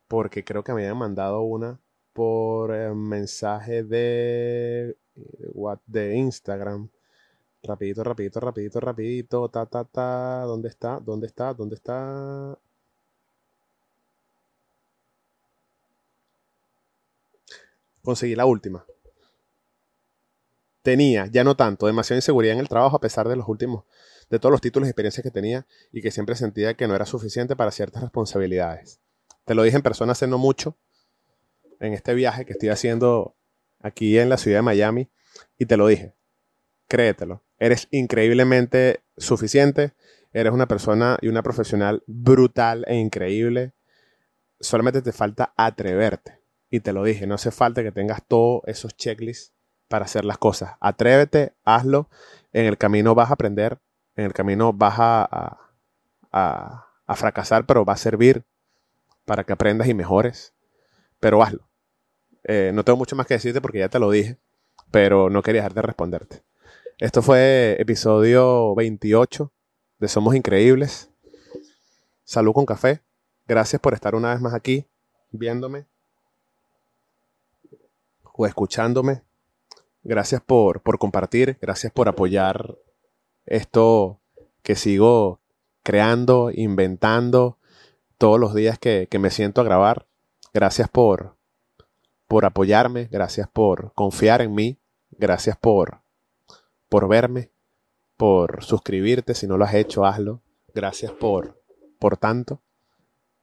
porque 0.08 0.44
creo 0.44 0.64
que 0.64 0.74
me 0.74 0.82
habían 0.82 0.98
mandado 0.98 1.42
una 1.42 1.80
por 2.14 2.74
eh, 2.74 2.94
mensaje 2.96 3.84
de, 3.84 4.98
de 5.86 6.16
Instagram. 6.16 6.90
Rapidito, 7.64 8.04
rapidito, 8.04 8.40
rapidito, 8.40 8.80
rapidito. 8.80 9.50
Ta, 9.50 9.66
ta, 9.68 9.84
ta. 9.86 10.42
¿Dónde 10.46 10.70
está? 10.70 11.00
¿Dónde 11.00 11.28
está? 11.28 11.54
¿Dónde 11.54 11.76
está? 11.76 12.58
Conseguí 18.02 18.36
la 18.36 18.46
última. 18.46 18.86
Tenía, 20.88 21.26
ya 21.26 21.44
no 21.44 21.58
tanto, 21.58 21.86
demasiada 21.86 22.20
inseguridad 22.20 22.54
en 22.54 22.62
el 22.62 22.70
trabajo 22.70 22.96
a 22.96 23.02
pesar 23.02 23.28
de 23.28 23.36
los 23.36 23.50
últimos 23.50 23.84
de 24.30 24.40
todos 24.40 24.54
los 24.54 24.62
títulos 24.62 24.88
y 24.88 24.92
experiencias 24.92 25.22
que 25.22 25.32
tenía 25.32 25.68
y 25.92 26.02
que 26.02 26.12
siempre 26.12 26.34
sentía 26.38 26.76
que 26.76 26.88
no 26.88 26.96
era 26.96 27.06
suficiente 27.06 27.58
para 27.58 27.72
ciertas 27.72 28.04
responsabilidades. 28.04 29.02
Te 29.44 29.54
lo 29.54 29.64
dije 29.64 29.76
en 29.76 29.84
persona 29.84 30.14
hace 30.14 30.28
no 30.28 30.38
mucho, 30.38 30.78
en 31.82 31.92
este 31.92 32.14
viaje 32.14 32.46
que 32.46 32.54
estoy 32.54 32.70
haciendo 32.70 33.36
aquí 33.82 34.18
en 34.18 34.30
la 34.30 34.38
ciudad 34.38 34.60
de 34.60 34.62
Miami, 34.62 35.10
y 35.58 35.66
te 35.66 35.76
lo 35.76 35.88
dije, 35.88 36.14
créetelo, 36.88 37.44
eres 37.60 37.90
increíblemente 37.92 39.02
suficiente, 39.18 39.92
eres 40.32 40.54
una 40.54 40.70
persona 40.70 41.18
y 41.20 41.28
una 41.28 41.44
profesional 41.44 42.02
brutal 42.08 42.86
e 42.88 42.96
increíble, 42.96 43.74
solamente 44.62 45.02
te 45.02 45.12
falta 45.12 45.54
atreverte. 45.58 46.40
Y 46.70 46.80
te 46.80 46.94
lo 46.94 47.04
dije, 47.04 47.28
no 47.28 47.36
hace 47.36 47.52
falta 47.52 47.84
que 47.84 47.92
tengas 47.92 48.26
todos 48.26 48.62
esos 48.68 48.96
checklists 48.96 49.57
para 49.88 50.06
hacer 50.06 50.26
las 50.26 50.38
cosas. 50.38 50.76
Atrévete, 50.80 51.54
hazlo. 51.64 52.10
En 52.54 52.66
el 52.66 52.78
camino 52.78 53.16
vas 53.16 53.30
a 53.30 53.34
aprender 53.34 53.80
en 54.18 54.26
el 54.26 54.34
camino 54.34 54.74
vas 54.74 54.96
a, 54.98 55.60
a, 56.32 57.16
fracasar, 57.16 57.66
pero 57.66 57.86
va 57.86 57.94
a 57.94 57.98
servir 57.98 58.44
para 59.26 59.44
que 59.44 59.54
aprendas 59.54 59.88
y 59.88 59.94
mejores. 59.94 60.54
Pero 61.20 61.42
hazlo. 61.42 61.70
Eh, 62.44 62.72
no 62.74 62.84
tengo 62.84 62.98
mucho 62.98 63.16
más 63.16 63.28
que 63.28 63.36
decirte 63.36 63.62
porque 63.62 63.80
ya 63.80 63.90
te 63.90 64.00
lo 64.00 64.10
dije, 64.10 64.38
pero 64.92 65.30
no 65.30 65.42
quería 65.42 65.62
dejar 65.62 65.76
de 65.76 65.82
responderte. 65.84 66.44
Esto 66.98 67.22
fue 67.22 67.78
episodio 67.80 68.74
28 68.76 69.52
de 70.00 70.08
Somos 70.08 70.36
Increíbles. 70.36 71.12
Salud 72.24 72.54
con 72.54 72.66
café. 72.66 73.02
Gracias 73.48 73.80
por 73.80 73.94
estar 73.94 74.16
una 74.16 74.32
vez 74.32 74.42
más 74.42 74.54
aquí, 74.54 74.86
viéndome 75.32 75.86
o 78.34 78.46
escuchándome. 78.46 79.27
Gracias 80.04 80.42
por, 80.42 80.82
por 80.82 81.00
compartir, 81.00 81.58
gracias 81.62 81.92
por 81.92 82.08
apoyar 82.08 82.78
esto 83.46 84.20
que 84.62 84.76
sigo 84.76 85.40
creando, 85.84 86.52
inventando 86.54 87.58
todos 88.18 88.40
los 88.40 88.54
días 88.54 88.78
que, 88.78 89.08
me 89.20 89.30
siento 89.30 89.62
a 89.62 89.64
grabar. 89.64 90.06
Gracias 90.54 90.90
por, 90.90 91.38
por 92.28 92.46
apoyarme, 92.46 93.06
gracias 93.06 93.48
por 93.48 93.94
confiar 93.94 94.42
en 94.42 94.54
mí, 94.54 94.78
gracias 95.12 95.58
por, 95.58 96.02
por 96.90 97.08
verme, 97.08 97.52
por 98.18 98.64
suscribirte. 98.64 99.34
Si 99.34 99.48
no 99.48 99.58
lo 99.58 99.66
has 99.66 99.76
hecho, 99.76 100.06
hazlo. 100.06 100.42
Gracias 100.74 101.12
por, 101.12 101.62
por 102.00 102.18
tanto, 102.18 102.62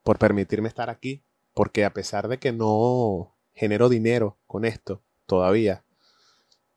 por 0.02 0.18
permitirme 0.18 0.68
estar 0.68 0.90
aquí. 0.90 1.22
Porque 1.54 1.84
a 1.84 1.94
pesar 1.94 2.28
de 2.28 2.38
que 2.38 2.52
no 2.52 3.34
genero 3.54 3.88
dinero 3.88 4.36
con 4.46 4.64
esto 4.64 5.02
todavía, 5.26 5.84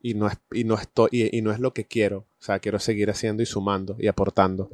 y 0.07 0.13
no 0.13 0.27
es, 0.27 0.37
y 0.53 0.63
no 0.63 0.75
estoy, 0.75 1.09
y, 1.11 1.41
no 1.41 1.51
es 1.51 1.59
lo 1.59 1.73
que 1.73 1.85
quiero. 1.85 2.19
O 2.19 2.43
sea, 2.43 2.59
quiero 2.59 2.79
seguir 2.79 3.09
haciendo 3.09 3.43
y 3.43 3.45
sumando 3.45 3.97
y 3.99 4.07
aportando. 4.07 4.69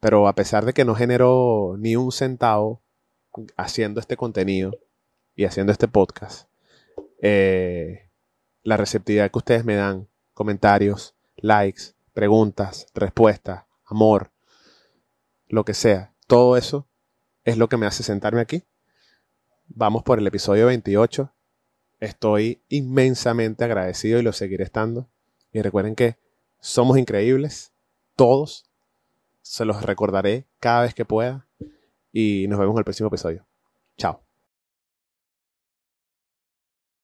Pero 0.00 0.26
a 0.26 0.34
pesar 0.34 0.64
de 0.64 0.72
que 0.72 0.86
no 0.86 0.94
genero 0.94 1.76
ni 1.78 1.96
un 1.96 2.12
centavo 2.12 2.80
haciendo 3.58 4.00
este 4.00 4.16
contenido 4.16 4.72
y 5.36 5.44
haciendo 5.44 5.70
este 5.70 5.86
podcast, 5.86 6.48
eh, 7.20 8.08
la 8.62 8.78
receptividad 8.78 9.30
que 9.30 9.38
ustedes 9.38 9.66
me 9.66 9.74
dan, 9.74 10.08
comentarios, 10.32 11.14
likes, 11.36 11.92
preguntas, 12.14 12.86
respuestas, 12.94 13.64
amor, 13.84 14.30
lo 15.46 15.66
que 15.66 15.74
sea, 15.74 16.14
todo 16.26 16.56
eso 16.56 16.88
es 17.44 17.58
lo 17.58 17.68
que 17.68 17.76
me 17.76 17.84
hace 17.84 18.02
sentarme 18.02 18.40
aquí. 18.40 18.64
Vamos 19.66 20.04
por 20.04 20.18
el 20.18 20.26
episodio 20.26 20.66
28 20.66 21.30
Estoy 22.00 22.62
inmensamente 22.68 23.64
agradecido 23.64 24.18
y 24.18 24.22
lo 24.22 24.32
seguiré 24.32 24.64
estando. 24.64 25.08
Y 25.52 25.62
recuerden 25.62 25.94
que 25.94 26.18
somos 26.60 26.98
increíbles, 26.98 27.72
todos. 28.16 28.64
Se 29.42 29.64
los 29.64 29.82
recordaré 29.82 30.46
cada 30.58 30.82
vez 30.82 30.94
que 30.94 31.04
pueda. 31.04 31.46
Y 32.12 32.46
nos 32.48 32.58
vemos 32.58 32.74
en 32.74 32.78
el 32.78 32.84
próximo 32.84 33.08
episodio. 33.08 33.46
Chao. 33.96 34.29